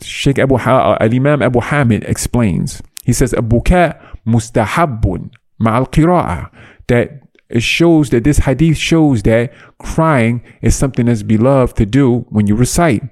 Sheikh 0.00 0.38
Abu 0.38 0.56
ha- 0.56 0.96
uh, 1.00 1.08
Imam 1.10 1.42
Abu 1.42 1.60
Hamid 1.60 2.04
explains. 2.04 2.82
He 3.04 3.12
says, 3.12 3.32
"Abuka 3.32 3.98
mustahabun 4.26 5.30
ma'al 5.60 5.90
qira'ah." 5.90 6.50
That 6.88 7.22
it 7.48 7.62
shows 7.62 8.10
that 8.10 8.24
this 8.24 8.38
hadith 8.38 8.78
shows 8.78 9.22
that 9.22 9.52
crying 9.78 10.42
is 10.62 10.74
something 10.74 11.06
that's 11.06 11.22
beloved 11.22 11.76
to 11.76 11.86
do 11.86 12.26
when 12.30 12.46
you 12.46 12.54
recite. 12.54 13.02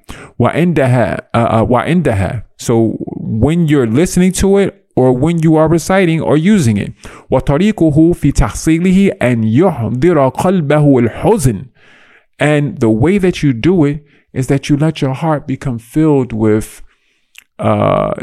وَعِنْدَهَا, 0.40 1.20
uh, 1.34 1.36
uh, 1.36 1.64
وَعِنْدَهَا. 1.66 2.44
So 2.56 2.96
when 3.20 3.68
you're 3.68 3.86
listening 3.86 4.32
to 4.32 4.56
it 4.56 4.80
or 4.96 5.12
when 5.12 5.38
you 5.40 5.56
are 5.56 5.68
reciting 5.68 6.20
or 6.20 6.36
using 6.36 6.76
it. 6.76 6.92
وطريقه 7.30 8.12
في 8.12 8.32
تحصيله 8.32 9.12
أن 9.22 9.44
يحضر 9.44 10.28
قلبه 10.28 10.98
الحزن. 10.98 11.66
And 12.38 12.78
the 12.78 12.90
way 12.90 13.18
that 13.18 13.42
you 13.42 13.52
do 13.52 13.84
it 13.84 14.04
is 14.34 14.46
that 14.46 14.68
you 14.68 14.76
let 14.76 15.02
your 15.02 15.14
heart 15.14 15.46
become 15.46 15.78
filled 15.78 16.32
with 16.32 16.82
uh 17.58 18.14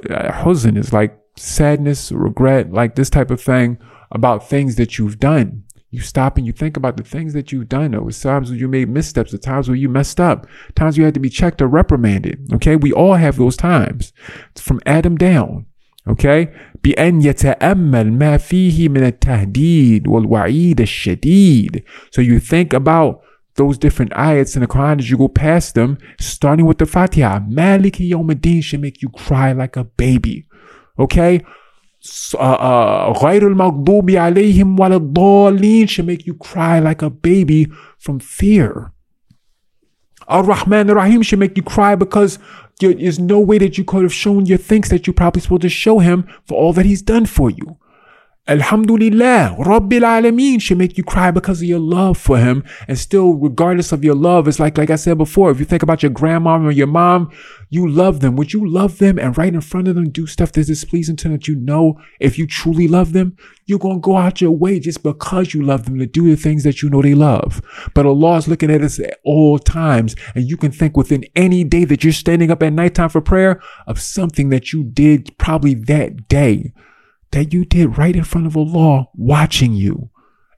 huzn 0.42 0.78
is 0.78 0.92
like 0.92 1.18
sadness, 1.38 2.12
regret, 2.12 2.74
like 2.74 2.96
this 2.96 3.10
type 3.10 3.32
of 3.32 3.42
thing 3.42 3.78
about 4.12 4.48
things 4.48 4.76
that 4.76 4.98
you've 4.98 5.20
done. 5.20 5.64
You 5.90 6.02
stop 6.02 6.38
and 6.38 6.46
you 6.46 6.52
think 6.52 6.76
about 6.76 6.98
the 6.98 7.04
things 7.04 7.34
that 7.34 7.52
you've 7.52 7.70
done. 7.70 7.92
There 7.92 8.02
was 8.02 8.20
times 8.20 8.50
when 8.50 8.60
you 8.60 8.68
made 8.68 8.90
missteps, 8.90 9.32
the 9.32 9.38
times 9.38 9.70
where 9.70 9.78
you 9.78 9.88
messed 9.88 10.20
up, 10.20 10.46
times 10.76 10.98
you 10.98 11.06
had 11.06 11.14
to 11.14 11.20
be 11.20 11.30
checked 11.30 11.62
or 11.62 11.68
reprimanded. 11.68 12.54
Okay. 12.54 12.76
We 12.76 12.92
all 12.92 13.14
have 13.14 13.38
those 13.38 13.56
times 13.56 14.12
from 14.56 14.82
Adam 14.86 15.16
down. 15.16 15.66
Okay. 16.08 16.50
بأن 16.84 17.22
يتأمل 17.22 18.12
ما 18.14 18.38
فيه 18.38 18.90
من 18.90 19.04
التهديد 19.04 20.08
والوعيد 20.08 20.82
الشديد. 20.82 21.84
So 22.12 22.22
you 22.22 22.40
think 22.40 22.74
about 22.74 23.22
those 23.56 23.78
different 23.78 24.12
ayats 24.12 24.56
in 24.56 24.62
the 24.62 24.68
Quran 24.68 25.00
as 25.00 25.10
you 25.10 25.18
go 25.18 25.28
past 25.28 25.76
them, 25.76 25.98
starting 26.20 26.66
with 26.66 26.78
the 26.78 26.86
Fatiha. 26.86 27.40
Maliki 27.40 28.10
Yawmuddin 28.12 28.64
should 28.64 28.82
make 28.82 29.02
you 29.02 29.10
cry 29.10 29.52
like 29.52 29.76
a 29.76 29.84
baby. 29.84 30.48
Okay? 31.00 31.42
غير 33.22 33.48
المغضوب 33.48 34.12
عليهم 34.12 34.80
ولا 34.80 34.96
الضالين 34.96 35.88
should 35.88 36.06
make 36.06 36.26
you 36.28 36.36
cry 36.36 36.80
like 36.80 37.02
a 37.02 37.10
baby 37.10 37.68
from 37.98 38.20
fear. 38.20 38.92
Ar-Rahman 40.28 40.90
Ar-Rahim 40.90 41.22
should 41.22 41.40
make 41.40 41.58
you 41.58 41.64
cry 41.64 41.96
because 41.96 42.38
there's 42.80 43.20
no 43.20 43.40
way 43.40 43.58
that 43.58 43.78
you 43.78 43.84
could 43.84 44.04
have 44.04 44.14
shown 44.14 44.46
your 44.46 44.60
thanks 44.60 44.90
that 44.90 45.08
you're 45.08 45.14
probably 45.14 45.42
supposed 45.42 45.64
to 45.64 45.70
show 45.70 46.00
him 46.00 46.28
for 46.46 46.56
all 46.58 46.74
that 46.74 46.86
he's 46.86 47.02
done 47.02 47.26
for 47.26 47.50
you. 47.50 47.78
Alhamdulillah, 48.49 49.55
Rabbil 49.61 50.03
Alameen 50.03 50.61
should 50.61 50.77
make 50.77 50.99
you 50.99 51.05
cry 51.05 51.31
because 51.31 51.63
of 51.63 51.69
your 51.69 51.79
love 51.79 52.19
for 52.19 52.39
him. 52.39 52.65
And 52.89 52.99
still, 52.99 53.35
regardless 53.35 53.93
of 53.93 54.03
your 54.03 54.17
love, 54.17 54.49
it's 54.49 54.59
like, 54.59 54.77
like 54.77 54.91
I 54.91 54.97
said 54.97 55.17
before, 55.17 55.53
if 55.53 55.61
you 55.61 55.65
think 55.65 55.85
about 55.85 56.03
your 56.03 56.11
grandma 56.11 56.61
or 56.61 56.73
your 56.73 56.89
mom, 56.89 57.31
you 57.71 57.89
love 57.89 58.19
them. 58.19 58.35
Would 58.35 58.53
you 58.53 58.69
love 58.69 58.99
them 58.99 59.17
and 59.17 59.39
right 59.39 59.55
in 59.55 59.61
front 59.61 59.87
of 59.87 59.95
them 59.95 60.11
do 60.11 60.27
stuff 60.27 60.51
that's 60.51 60.67
displeasing 60.67 61.15
to 61.19 61.29
them 61.29 61.33
that 61.35 61.47
you 61.47 61.55
know 61.55 62.01
if 62.19 62.37
you 62.37 62.49
truly 62.49 62.89
love 62.89 63.13
them, 63.13 63.37
you're 63.67 63.79
going 63.79 63.99
to 63.99 64.05
go 64.05 64.17
out 64.17 64.41
your 64.41 64.51
way 64.51 64.81
just 64.81 65.05
because 65.05 65.55
you 65.55 65.63
love 65.63 65.85
them 65.85 66.01
to 66.01 66.07
do 66.07 66.29
the 66.29 66.35
things 66.35 66.65
that 66.65 66.83
you 66.83 66.91
know 66.91 67.01
they 67.01 67.15
love. 67.15 67.63
But 67.95 68.07
Allah 68.07 68.39
is 68.39 68.49
looking 68.49 68.73
at 68.73 68.83
us 68.83 68.99
at 68.99 69.21
all 69.25 69.61
times. 69.61 70.17
And 70.35 70.51
you 70.51 70.57
can 70.57 70.73
think 70.73 70.97
within 70.97 71.25
any 71.37 71.63
day 71.63 71.85
that 71.85 72.03
you're 72.03 72.13
standing 72.13 72.51
up 72.51 72.65
at 72.65 72.73
nighttime 72.73 73.11
for 73.11 73.21
prayer 73.21 73.63
of 73.87 74.01
something 74.01 74.49
that 74.49 74.73
you 74.73 74.83
did 74.83 75.39
probably 75.39 75.75
that 75.75 76.27
day 76.27 76.73
that 77.33 77.53
you 77.53 77.65
did 77.65 77.99
right 77.99 78.15
in 78.15 78.25
front 78.25 78.47
of 78.47 78.57
Allah 78.57 79.09
watching 79.15 79.75
you. 79.75 80.11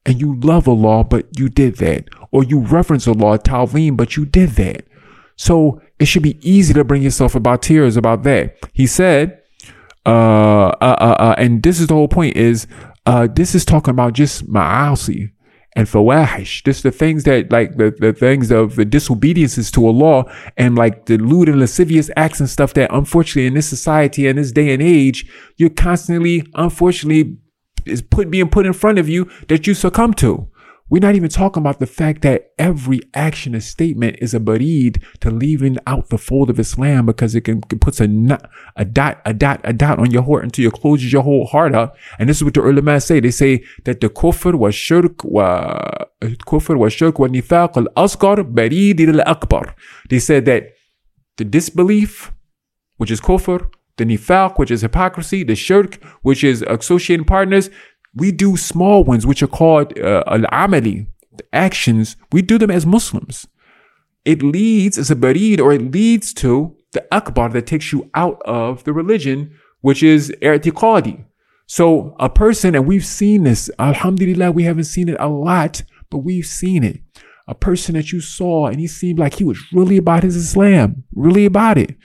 And 0.07 0.21
you 0.21 0.39
love 0.41 0.69
Allah, 0.69 1.03
but 1.03 1.39
you 1.39 1.49
did 1.49 1.77
that. 1.77 2.09
Or 2.31 2.45
you 2.45 2.61
reverence 2.61 3.09
Allah, 3.09 3.39
Talveen, 3.39 3.97
but 3.97 4.17
you 4.17 4.27
did 4.27 4.51
that. 4.51 4.85
So 5.37 5.81
it 5.99 6.05
should 6.05 6.23
be 6.23 6.39
easy 6.49 6.75
to 6.75 6.85
bring 6.85 7.03
yourself 7.03 7.35
about 7.35 7.63
tears 7.63 7.97
about 7.97 8.23
that. 8.25 8.57
He 8.73 8.87
said, 8.87 9.41
uh, 10.05 10.69
uh, 10.81 10.97
uh, 11.01 11.17
uh 11.19 11.35
and 11.39 11.63
this 11.63 11.81
is 11.81 11.87
the 11.87 11.95
whole 11.95 12.09
point 12.09 12.37
is, 12.37 12.67
uh, 13.07 13.29
this 13.33 13.55
is 13.55 13.65
talking 13.65 13.93
about 13.93 14.13
just 14.13 14.47
ma'asi 14.47 15.31
and 15.77 15.89
fawahish. 15.89 16.65
Just 16.65 16.83
the 16.83 16.91
things 16.91 17.25
that 17.25 17.51
like 17.51 17.77
the, 17.77 17.95
the 17.99 18.13
things 18.13 18.51
of 18.51 18.77
the 18.77 18.85
disobediences 18.85 19.71
to 19.73 19.87
Allah 19.87 20.25
and 20.57 20.77
like 20.77 21.07
the 21.07 21.19
lewd 21.19 21.49
and 21.49 21.59
lascivious 21.59 22.11
acts 22.17 22.41
and 22.41 22.49
stuff 22.49 22.75
that 22.75 22.95
unfortunately 22.95 23.47
in 23.47 23.55
this 23.55 23.69
society 23.69 24.27
and 24.27 24.39
this 24.39 24.53
day 24.53 24.73
and 24.73 24.83
age, 24.83 25.27
you're 25.57 25.71
constantly, 25.71 26.47
unfortunately, 26.55 27.37
is 27.85 28.03
put 28.03 28.31
being 28.31 28.49
put 28.49 28.67
in 28.67 28.73
front 28.73 28.99
of 28.99 29.09
you 29.09 29.29
that 29.49 29.67
you 29.67 29.75
succumb 29.75 30.15
to. 30.15 30.49
We're 30.91 31.01
not 31.01 31.15
even 31.15 31.31
talking 31.31 31.63
about 31.63 31.79
the 31.79 31.87
fact 31.87 32.21
that 32.23 32.53
every 32.59 33.01
action 33.15 33.55
and 33.55 33.65
statement 33.65 34.17
is 34.21 34.35
a 34.35 34.41
barid 34.41 35.03
to 35.21 35.31
leaving 35.31 35.79
out 35.87 36.11
the 36.11 36.19
fold 36.19 36.51
of 36.51 36.61
Islam 36.61 37.07
because 37.07 37.35
it 37.35 37.41
can 37.41 37.63
it 37.73 37.81
puts 37.81 38.01
a, 38.03 38.39
a 38.77 38.85
dot, 38.85 39.23
a 39.25 39.33
dot, 39.33 39.63
a 39.65 39.73
dot 39.73 39.99
on 39.99 40.11
your 40.11 40.23
heart 40.23 40.45
until 40.45 40.63
you 40.65 40.71
closes 40.71 41.11
your 41.11 41.23
whole 41.23 41.47
heart 41.47 41.75
up. 41.75 41.97
And 42.19 42.29
this 42.29 42.37
is 42.37 42.45
what 42.45 42.53
the 42.53 42.61
ulama 42.61 43.01
say. 43.01 43.21
They 43.21 43.31
say 43.31 43.65
that 43.85 44.03
the 44.03 44.11
kufr 44.11 44.55
was 44.55 44.75
shirk 44.75 45.25
wa 45.25 45.81
kufr 46.23 46.77
was 46.77 46.93
shirk 46.93 47.19
wa 47.19 47.29
nifaq 47.29 47.79
al 47.79 47.87
asghar 47.97 48.45
barid 48.45 49.01
al 49.01 49.23
akbar. 49.27 49.75
They 50.11 50.19
said 50.19 50.45
that 50.45 50.75
the 51.39 51.45
disbelief, 51.45 52.31
which 52.99 53.11
is 53.11 53.23
kufr, 53.23 53.71
the 53.97 54.05
nifaq, 54.05 54.59
which 54.59 54.71
is 54.71 54.83
hypocrisy, 54.83 55.45
the 55.45 55.55
shirk, 55.55 56.03
which 56.23 56.45
is 56.45 56.63
associating 56.63 57.25
partners, 57.25 57.71
we 58.15 58.33
do 58.33 58.57
small 58.57 59.05
ones, 59.05 59.27
which 59.27 59.43
are 59.43 59.49
called 59.49 59.99
uh, 59.99 60.23
al-amali, 60.27 61.07
actions. 61.53 62.17
We 62.33 62.43
do 62.43 62.59
them 62.59 62.71
as 62.71 62.87
Muslims. 62.87 63.47
It 64.25 64.43
leads 64.43 64.99
as 64.99 65.11
a 65.11 65.17
barid, 65.17 65.61
or 65.61 65.73
it 65.73 65.93
leads 65.93 66.33
to 66.35 66.77
the 66.93 67.07
akbar 67.13 67.49
that 67.51 67.67
takes 67.67 67.93
you 67.93 68.11
out 68.15 68.41
of 68.45 68.85
the 68.85 68.93
religion, 68.93 69.59
which 69.81 70.03
is 70.03 70.33
i'tiqadi. 70.41 71.25
So 71.67 72.15
a 72.21 72.29
person, 72.29 72.75
and 72.75 72.87
we've 72.87 73.05
seen 73.05 73.45
this, 73.45 73.71
alhamdulillah, 73.79 74.53
we 74.53 74.65
haven't 74.65 74.85
seen 74.85 75.09
it 75.09 75.17
a 75.19 75.29
lot, 75.29 75.83
but 76.11 76.19
we've 76.19 76.47
seen 76.47 76.85
it. 76.85 77.01
A 77.49 77.55
person 77.55 77.95
that 77.95 78.13
you 78.13 78.21
saw 78.21 78.69
and 78.69 78.81
he 78.81 78.87
seemed 78.87 79.19
like 79.19 79.35
he 79.35 79.45
was 79.45 79.59
really 79.73 79.97
about 79.99 80.23
his 80.23 80.37
Islam, 80.37 81.05
really 81.15 81.45
about 81.45 81.77
it. 81.77 81.97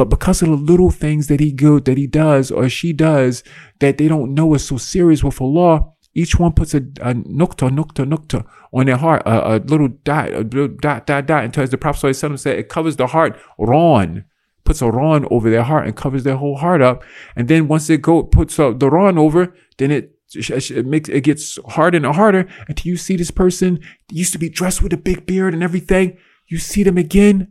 But 0.00 0.08
because 0.08 0.40
of 0.40 0.48
the 0.48 0.56
little 0.56 0.90
things 0.90 1.26
that 1.26 1.40
he 1.40 1.52
good 1.52 1.84
that 1.84 1.98
he 1.98 2.06
does 2.06 2.50
or 2.50 2.70
she 2.70 2.94
does 2.94 3.44
that 3.80 3.98
they 3.98 4.08
don't 4.08 4.32
know 4.32 4.54
is 4.54 4.64
so 4.64 4.78
serious 4.78 5.22
with 5.22 5.38
Allah, 5.42 5.92
each 6.14 6.38
one 6.38 6.52
puts 6.52 6.72
a, 6.72 6.78
a 6.78 7.12
nukta, 7.12 7.68
nukta, 7.68 8.06
nukta 8.10 8.46
on 8.72 8.86
their 8.86 8.96
heart, 8.96 9.20
a, 9.26 9.56
a 9.56 9.58
little 9.58 9.88
dot, 9.88 10.32
a 10.32 10.38
little 10.38 10.68
dot, 10.68 11.06
dot, 11.06 11.26
dot, 11.26 11.44
until 11.44 11.64
as 11.64 11.68
the 11.68 11.76
Prophet 11.76 12.14
said, 12.14 12.46
it 12.46 12.70
covers 12.70 12.96
the 12.96 13.08
heart, 13.08 13.38
ron, 13.58 14.24
puts 14.64 14.80
a 14.80 14.88
ron 14.88 15.28
over 15.30 15.50
their 15.50 15.64
heart 15.64 15.86
and 15.86 15.94
covers 15.94 16.24
their 16.24 16.36
whole 16.36 16.56
heart 16.56 16.80
up. 16.80 17.04
And 17.36 17.48
then 17.48 17.68
once 17.68 17.90
it 17.90 18.00
go 18.00 18.22
puts 18.22 18.58
uh, 18.58 18.70
the 18.70 18.88
ron 18.88 19.18
over, 19.18 19.54
then 19.76 19.90
it 19.90 20.16
it 20.34 20.86
makes 20.86 21.10
it 21.10 21.24
gets 21.24 21.58
harder 21.72 21.98
and 21.98 22.06
harder 22.06 22.48
until 22.68 22.88
you 22.88 22.96
see 22.96 23.16
this 23.16 23.30
person 23.30 23.80
used 24.10 24.32
to 24.32 24.38
be 24.38 24.48
dressed 24.48 24.80
with 24.80 24.94
a 24.94 24.96
big 24.96 25.26
beard 25.26 25.52
and 25.52 25.62
everything. 25.62 26.16
You 26.48 26.56
see 26.56 26.84
them 26.84 26.96
again, 26.96 27.48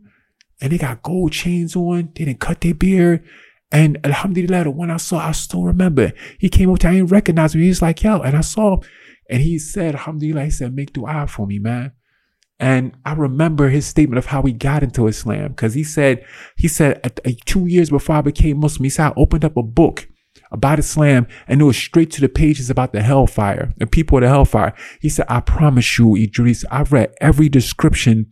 and 0.60 0.72
they 0.72 0.78
got 0.78 1.02
gold 1.02 1.32
chains 1.32 1.74
on. 1.76 2.12
They 2.14 2.24
didn't 2.24 2.40
cut 2.40 2.60
their 2.60 2.74
beard. 2.74 3.24
And 3.72 4.04
Alhamdulillah, 4.04 4.64
the 4.64 4.70
one 4.70 4.90
I 4.90 4.96
saw, 4.96 5.18
I 5.18 5.32
still 5.32 5.62
remember. 5.62 6.12
He 6.38 6.48
came 6.48 6.70
up 6.70 6.80
to 6.80 6.88
me, 6.88 6.96
I 6.96 6.98
didn't 6.98 7.12
recognize 7.12 7.54
me. 7.54 7.62
He's 7.62 7.82
like, 7.82 8.02
yo, 8.02 8.20
and 8.20 8.36
I 8.36 8.40
saw 8.40 8.74
him. 8.74 8.88
And 9.28 9.42
he 9.42 9.58
said, 9.58 9.94
Alhamdulillah, 9.94 10.44
he 10.44 10.50
said, 10.50 10.74
make 10.74 10.92
dua 10.92 11.26
for 11.28 11.46
me, 11.46 11.58
man. 11.60 11.92
And 12.58 12.92
I 13.06 13.14
remember 13.14 13.68
his 13.68 13.86
statement 13.86 14.18
of 14.18 14.26
how 14.26 14.42
he 14.42 14.52
got 14.52 14.82
into 14.82 15.06
Islam. 15.06 15.54
Cause 15.54 15.74
he 15.74 15.84
said, 15.84 16.24
he 16.56 16.68
said, 16.68 17.00
uh, 17.04 17.30
two 17.46 17.66
years 17.66 17.90
before 17.90 18.16
I 18.16 18.20
became 18.20 18.58
Muslim, 18.58 18.84
he 18.84 18.90
said, 18.90 19.06
I 19.06 19.12
opened 19.16 19.44
up 19.44 19.56
a 19.56 19.62
book 19.62 20.08
about 20.52 20.78
Islam 20.78 21.26
and 21.46 21.60
it 21.60 21.64
was 21.64 21.76
straight 21.76 22.10
to 22.10 22.20
the 22.20 22.28
pages 22.28 22.68
about 22.68 22.92
the 22.92 23.02
hellfire 23.02 23.72
and 23.80 23.90
people 23.90 24.18
of 24.18 24.22
the 24.22 24.28
hellfire. 24.28 24.74
He 25.00 25.08
said, 25.08 25.26
I 25.28 25.40
promise 25.40 25.98
you, 25.98 26.16
Idris, 26.16 26.64
I've 26.70 26.92
read 26.92 27.14
every 27.20 27.48
description 27.48 28.30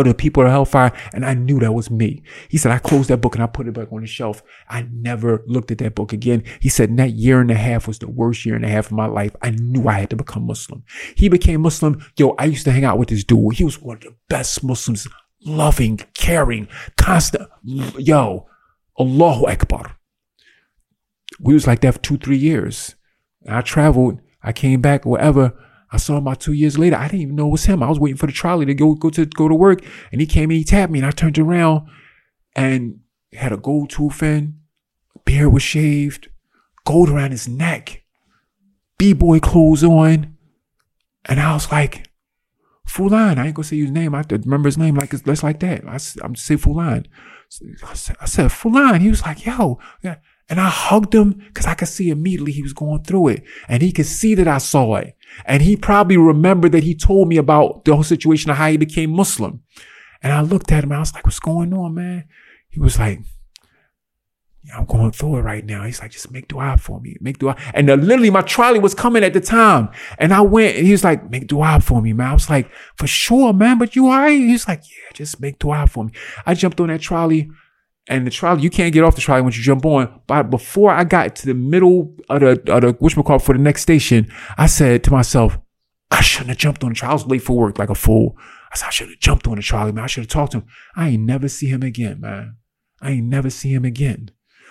of 0.00 0.06
the 0.06 0.14
people 0.14 0.42
of 0.42 0.50
hellfire. 0.50 0.92
And 1.12 1.24
I 1.24 1.34
knew 1.34 1.58
that 1.60 1.72
was 1.72 1.90
me. 1.90 2.22
He 2.48 2.58
said, 2.58 2.72
I 2.72 2.78
closed 2.78 3.10
that 3.10 3.20
book 3.20 3.34
and 3.34 3.44
I 3.44 3.46
put 3.46 3.68
it 3.68 3.74
back 3.74 3.92
on 3.92 4.00
the 4.00 4.06
shelf. 4.06 4.42
I 4.68 4.86
never 4.92 5.42
looked 5.46 5.70
at 5.70 5.78
that 5.78 5.94
book 5.94 6.12
again. 6.12 6.44
He 6.60 6.68
said, 6.68 6.96
that 6.96 7.12
year 7.12 7.40
and 7.40 7.50
a 7.50 7.54
half 7.54 7.86
was 7.86 7.98
the 7.98 8.08
worst 8.08 8.44
year 8.46 8.56
and 8.56 8.64
a 8.64 8.68
half 8.68 8.86
of 8.86 8.92
my 8.92 9.06
life. 9.06 9.34
I 9.42 9.50
knew 9.50 9.88
I 9.88 10.00
had 10.00 10.10
to 10.10 10.16
become 10.16 10.46
Muslim. 10.46 10.84
He 11.14 11.28
became 11.28 11.60
Muslim. 11.60 12.04
Yo, 12.16 12.34
I 12.38 12.46
used 12.46 12.64
to 12.64 12.72
hang 12.72 12.84
out 12.84 12.98
with 12.98 13.08
this 13.08 13.24
dude. 13.24 13.54
He 13.54 13.64
was 13.64 13.80
one 13.80 13.96
of 13.96 14.02
the 14.02 14.14
best 14.28 14.64
Muslims, 14.64 15.06
loving, 15.44 15.98
caring, 16.14 16.68
constant. 16.96 17.48
Yo, 17.62 18.46
Allahu 18.98 19.46
Akbar. 19.46 19.96
We 21.40 21.54
was 21.54 21.66
like 21.66 21.80
that 21.80 21.94
for 21.94 22.00
two, 22.00 22.18
three 22.18 22.36
years. 22.36 22.94
I 23.48 23.60
traveled. 23.62 24.20
I 24.42 24.52
came 24.52 24.80
back, 24.80 25.04
whatever. 25.04 25.52
I 25.92 25.98
saw 25.98 26.16
him 26.16 26.26
about 26.26 26.40
two 26.40 26.54
years 26.54 26.78
later. 26.78 26.96
I 26.96 27.06
didn't 27.08 27.20
even 27.20 27.36
know 27.36 27.48
it 27.48 27.52
was 27.52 27.66
him. 27.66 27.82
I 27.82 27.88
was 27.88 28.00
waiting 28.00 28.16
for 28.16 28.26
the 28.26 28.32
trolley 28.32 28.66
to 28.66 28.74
go 28.74 28.94
go 28.94 29.10
to 29.10 29.26
go 29.26 29.48
to 29.48 29.54
work, 29.54 29.84
and 30.10 30.20
he 30.20 30.26
came 30.26 30.50
and 30.50 30.58
he 30.58 30.64
tapped 30.64 30.90
me, 30.90 30.98
and 30.98 31.06
I 31.06 31.10
turned 31.10 31.38
around, 31.38 31.86
and 32.56 33.00
had 33.32 33.52
a 33.52 33.56
gold 33.56 33.90
tooth 33.90 34.22
in, 34.22 34.58
beard 35.24 35.52
was 35.52 35.62
shaved, 35.62 36.28
gold 36.84 37.10
around 37.10 37.30
his 37.30 37.46
neck, 37.46 38.02
b 38.98 39.12
boy 39.12 39.38
clothes 39.38 39.84
on, 39.84 40.36
and 41.26 41.40
I 41.40 41.52
was 41.54 41.70
like, 41.70 42.08
Fulan. 42.88 43.38
I 43.38 43.46
ain't 43.46 43.54
gonna 43.54 43.64
say 43.64 43.78
his 43.78 43.90
name. 43.90 44.14
I 44.14 44.24
remember 44.28 44.68
his 44.68 44.78
name 44.78 44.96
like 44.96 45.12
it's 45.12 45.26
less 45.26 45.42
like 45.42 45.60
that. 45.60 45.84
I, 45.86 45.98
I'm 46.24 46.34
say 46.34 46.56
Fulan. 46.56 47.06
I 47.84 47.94
said, 47.94 48.16
I 48.20 48.24
said 48.26 48.50
Fulan. 48.50 49.00
He 49.00 49.08
was 49.08 49.22
like, 49.22 49.44
Yo, 49.46 49.78
yeah. 50.02 50.16
And 50.48 50.60
I 50.60 50.68
hugged 50.68 51.14
him 51.14 51.32
because 51.32 51.66
I 51.66 51.74
could 51.74 51.88
see 51.88 52.10
immediately 52.10 52.52
he 52.52 52.62
was 52.62 52.72
going 52.72 53.04
through 53.04 53.28
it. 53.28 53.44
And 53.68 53.82
he 53.82 53.92
could 53.92 54.06
see 54.06 54.34
that 54.34 54.48
I 54.48 54.58
saw 54.58 54.96
it. 54.96 55.16
And 55.44 55.62
he 55.62 55.76
probably 55.76 56.16
remembered 56.16 56.72
that 56.72 56.84
he 56.84 56.94
told 56.94 57.28
me 57.28 57.36
about 57.36 57.84
the 57.84 57.94
whole 57.94 58.04
situation 58.04 58.50
of 58.50 58.56
how 58.56 58.68
he 58.68 58.76
became 58.76 59.10
Muslim. 59.10 59.62
And 60.22 60.32
I 60.32 60.40
looked 60.40 60.70
at 60.72 60.84
him. 60.84 60.92
I 60.92 61.00
was 61.00 61.12
like, 61.14 61.24
what's 61.24 61.40
going 61.40 61.74
on, 61.74 61.94
man? 61.94 62.24
He 62.68 62.80
was 62.80 62.98
like, 62.98 63.20
yeah, 64.64 64.78
I'm 64.78 64.84
going 64.84 65.10
through 65.10 65.38
it 65.38 65.42
right 65.42 65.64
now. 65.64 65.84
He's 65.84 66.00
like, 66.00 66.12
just 66.12 66.30
make 66.30 66.46
dua 66.46 66.76
for 66.78 67.00
me. 67.00 67.16
Make 67.20 67.38
dua. 67.38 67.56
And 67.74 67.90
uh, 67.90 67.94
literally 67.94 68.30
my 68.30 68.42
trolley 68.42 68.78
was 68.78 68.94
coming 68.94 69.24
at 69.24 69.32
the 69.32 69.40
time. 69.40 69.88
And 70.18 70.32
I 70.32 70.40
went 70.40 70.76
and 70.76 70.86
he 70.86 70.92
was 70.92 71.02
like, 71.02 71.28
make 71.30 71.48
dua 71.48 71.80
for 71.80 72.00
me, 72.00 72.12
man. 72.12 72.28
I 72.28 72.32
was 72.32 72.48
like, 72.48 72.70
for 72.96 73.08
sure, 73.08 73.52
man. 73.52 73.78
But 73.78 73.96
you 73.96 74.08
right? 74.08 74.30
He's 74.30 74.68
like, 74.68 74.82
yeah, 74.84 75.10
just 75.14 75.40
make 75.40 75.58
dua 75.58 75.88
for 75.88 76.04
me. 76.04 76.12
I 76.46 76.54
jumped 76.54 76.80
on 76.80 76.88
that 76.88 77.00
trolley 77.00 77.50
and 78.08 78.26
the 78.26 78.30
trolley, 78.30 78.62
you 78.62 78.70
can't 78.70 78.92
get 78.92 79.04
off 79.04 79.14
the 79.14 79.20
trolley 79.20 79.42
once 79.42 79.56
you 79.56 79.62
jump 79.62 79.84
on. 79.86 80.20
But 80.26 80.50
before 80.50 80.90
I 80.90 81.04
got 81.04 81.36
to 81.36 81.46
the 81.46 81.54
middle 81.54 82.16
of 82.28 82.40
the, 82.40 82.50
of 82.72 82.82
the 82.82 82.94
whatchamacallit 82.94 83.42
for 83.42 83.52
the 83.52 83.62
next 83.62 83.82
station, 83.82 84.30
I 84.58 84.66
said 84.66 85.04
to 85.04 85.10
myself, 85.10 85.58
I 86.10 86.20
shouldn't 86.20 86.50
have 86.50 86.58
jumped 86.58 86.82
on 86.84 86.90
the 86.90 86.94
trolley. 86.94 87.10
I 87.10 87.14
was 87.14 87.26
late 87.26 87.42
for 87.42 87.56
work 87.56 87.78
like 87.78 87.90
a 87.90 87.94
fool. 87.94 88.36
I 88.72 88.76
said, 88.76 88.86
I 88.86 88.90
should 88.90 89.08
have 89.08 89.18
jumped 89.18 89.46
on 89.46 89.56
the 89.56 89.62
trolley, 89.62 89.92
man. 89.92 90.04
I 90.04 90.06
should 90.08 90.24
have 90.24 90.30
talked 90.30 90.52
to 90.52 90.58
him. 90.58 90.66
I 90.96 91.10
ain't 91.10 91.22
never 91.22 91.48
see 91.48 91.68
him 91.68 91.82
again, 91.82 92.20
man. 92.20 92.56
I 93.00 93.12
ain't 93.12 93.26
never 93.26 93.50
see 93.50 93.72
him 93.72 93.84
again. 93.84 94.30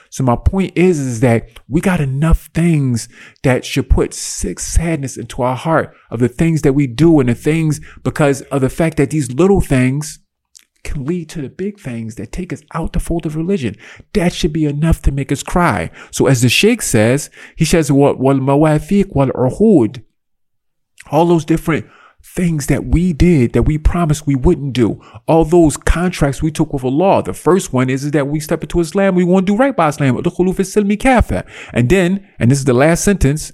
So 0.09 0.23
my 0.25 0.35
point 0.35 0.73
is, 0.75 0.99
is 0.99 1.21
that 1.21 1.49
we 1.69 1.79
got 1.79 2.01
enough 2.01 2.49
things 2.53 3.07
that 3.43 3.63
should 3.63 3.89
put 3.89 4.13
sick 4.13 4.59
sadness 4.59 5.15
into 5.15 5.41
our 5.41 5.55
heart 5.55 5.95
of 6.09 6.19
the 6.19 6.27
things 6.27 6.63
that 6.63 6.73
we 6.73 6.85
do 6.85 7.21
and 7.21 7.29
the 7.29 7.35
things 7.35 7.79
because 8.03 8.41
of 8.43 8.59
the 8.59 8.69
fact 8.69 8.97
that 8.97 9.09
these 9.09 9.31
little 9.31 9.61
things 9.61 10.19
can 10.83 11.05
lead 11.05 11.29
to 11.29 11.41
the 11.41 11.49
big 11.49 11.79
things 11.79 12.15
that 12.15 12.31
take 12.31 12.51
us 12.51 12.61
out 12.73 12.93
the 12.93 12.99
fold 12.99 13.25
of 13.25 13.35
religion. 13.35 13.75
That 14.13 14.33
should 14.33 14.53
be 14.53 14.65
enough 14.65 15.01
to 15.03 15.11
make 15.11 15.31
us 15.31 15.43
cry. 15.43 15.91
So 16.11 16.27
as 16.27 16.41
the 16.41 16.49
Sheikh 16.49 16.81
says, 16.81 17.29
he 17.55 17.65
says, 17.65 17.91
wal 17.91 18.15
mawafiq 18.15 19.15
wal 19.15 19.27
uhud. 19.27 20.03
All 21.11 21.25
those 21.25 21.45
different 21.45 21.85
things 22.23 22.67
that 22.67 22.85
we 22.85 23.13
did 23.13 23.53
that 23.53 23.63
we 23.63 23.77
promised 23.77 24.27
we 24.27 24.35
wouldn't 24.35 24.73
do. 24.73 25.01
All 25.27 25.43
those 25.43 25.75
contracts 25.75 26.41
we 26.41 26.51
took 26.51 26.71
with 26.71 26.83
Allah. 26.83 27.23
The 27.23 27.33
first 27.33 27.73
one 27.73 27.89
is, 27.89 28.03
is 28.03 28.11
that 28.11 28.27
we 28.27 28.39
step 28.39 28.61
into 28.61 28.79
Islam, 28.79 29.15
we 29.15 29.23
want 29.23 29.47
to 29.47 29.53
do 29.53 29.57
right 29.57 29.75
by 29.75 29.89
Islam. 29.89 30.17
And 31.73 31.89
then, 31.89 32.29
and 32.39 32.51
this 32.51 32.59
is 32.59 32.65
the 32.65 32.73
last 32.73 33.03
sentence, 33.03 33.51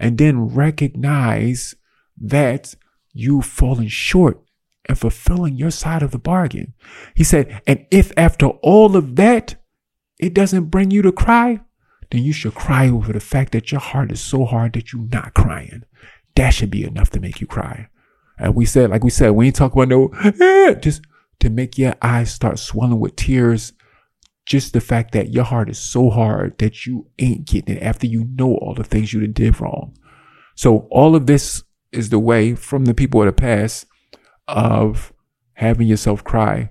and 0.00 0.18
then 0.18 0.40
recognize 0.54 1.74
that 2.20 2.74
you've 3.14 3.46
fallen 3.46 3.88
short 3.88 4.42
and 4.86 4.98
fulfilling 4.98 5.56
your 5.56 5.70
side 5.70 6.02
of 6.02 6.10
the 6.10 6.18
bargain. 6.18 6.74
He 7.14 7.24
said, 7.24 7.62
and 7.66 7.86
if 7.90 8.12
after 8.16 8.48
all 8.48 8.96
of 8.96 9.16
that, 9.16 9.54
it 10.18 10.34
doesn't 10.34 10.66
bring 10.66 10.90
you 10.90 11.00
to 11.02 11.12
cry, 11.12 11.60
then 12.10 12.22
you 12.22 12.32
should 12.32 12.54
cry 12.54 12.88
over 12.88 13.12
the 13.12 13.20
fact 13.20 13.52
that 13.52 13.72
your 13.72 13.80
heart 13.80 14.12
is 14.12 14.20
so 14.20 14.44
hard 14.44 14.74
that 14.74 14.92
you're 14.92 15.08
not 15.10 15.34
crying. 15.34 15.84
That 16.36 16.50
should 16.50 16.70
be 16.70 16.84
enough 16.84 17.10
to 17.10 17.20
make 17.20 17.40
you 17.40 17.46
cry. 17.46 17.88
And 18.38 18.54
we 18.54 18.66
said, 18.66 18.90
like 18.90 19.04
we 19.04 19.10
said, 19.10 19.30
we 19.30 19.46
ain't 19.46 19.56
talk 19.56 19.72
about 19.72 19.88
no, 19.88 20.08
eh, 20.24 20.74
just 20.74 21.02
to 21.40 21.50
make 21.50 21.78
your 21.78 21.94
eyes 22.02 22.32
start 22.32 22.58
swelling 22.58 23.00
with 23.00 23.16
tears. 23.16 23.72
Just 24.46 24.74
the 24.74 24.80
fact 24.80 25.12
that 25.12 25.32
your 25.32 25.44
heart 25.44 25.70
is 25.70 25.78
so 25.78 26.10
hard 26.10 26.58
that 26.58 26.84
you 26.84 27.08
ain't 27.18 27.46
getting 27.46 27.76
it 27.76 27.82
after 27.82 28.06
you 28.06 28.26
know 28.36 28.54
all 28.56 28.74
the 28.74 28.84
things 28.84 29.12
you 29.12 29.26
did 29.26 29.60
wrong. 29.60 29.96
So 30.54 30.86
all 30.90 31.16
of 31.16 31.26
this 31.26 31.62
is 31.94 32.10
the 32.10 32.18
way 32.18 32.54
from 32.54 32.84
the 32.84 32.94
people 32.94 33.20
of 33.22 33.26
the 33.26 33.32
past 33.32 33.86
of 34.48 35.12
having 35.54 35.86
yourself 35.86 36.24
cry. 36.24 36.70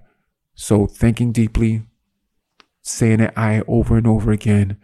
So 0.56 0.86
thinking 0.86 1.32
deeply, 1.32 1.84
saying 2.82 3.20
that 3.20 3.34
I 3.38 3.64
over 3.68 3.98
and 3.98 4.06
over 4.06 4.32
again, 4.32 4.78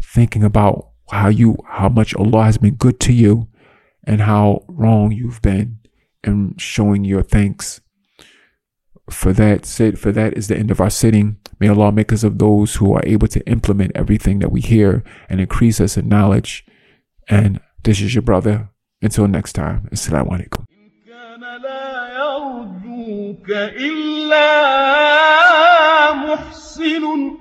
thinking 0.00 0.42
about 0.42 0.88
how 1.10 1.28
you 1.28 1.58
how 1.68 1.88
much 1.88 2.14
Allah 2.16 2.44
has 2.44 2.58
been 2.58 2.74
good 2.74 2.98
to 3.00 3.12
you 3.12 3.48
and 4.04 4.22
how 4.22 4.64
wrong 4.66 5.12
you've 5.12 5.42
been 5.42 5.78
and 6.24 6.60
showing 6.60 7.04
your 7.04 7.22
thanks. 7.22 7.80
For 9.10 9.32
that 9.34 9.66
sit 9.66 9.98
for 9.98 10.10
that 10.12 10.36
is 10.36 10.48
the 10.48 10.56
end 10.56 10.70
of 10.70 10.80
our 10.80 10.90
sitting. 10.90 11.36
May 11.60 11.68
Allah 11.68 11.92
make 11.92 12.12
us 12.12 12.24
of 12.24 12.38
those 12.38 12.76
who 12.76 12.94
are 12.94 13.02
able 13.04 13.28
to 13.28 13.46
implement 13.46 13.92
everything 13.94 14.38
that 14.40 14.50
we 14.50 14.60
hear 14.60 15.04
and 15.28 15.40
increase 15.40 15.80
us 15.80 15.96
in 15.96 16.08
knowledge. 16.08 16.64
And 17.28 17.60
this 17.84 18.00
is 18.00 18.14
your 18.14 18.22
brother 18.22 18.71
Until 19.02 19.26
next 19.26 19.52
time, 19.52 19.88
Assalamu 19.92 20.30
alaikum. 20.30 20.64
إلا 23.52 24.52
محسن 26.14 27.34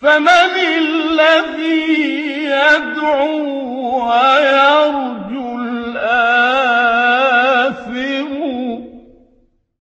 فمن 0.00 0.54
الذي 0.78 2.04
يدعو 2.44 3.34
ويرجو 4.08 5.58
الآن 5.62 7.03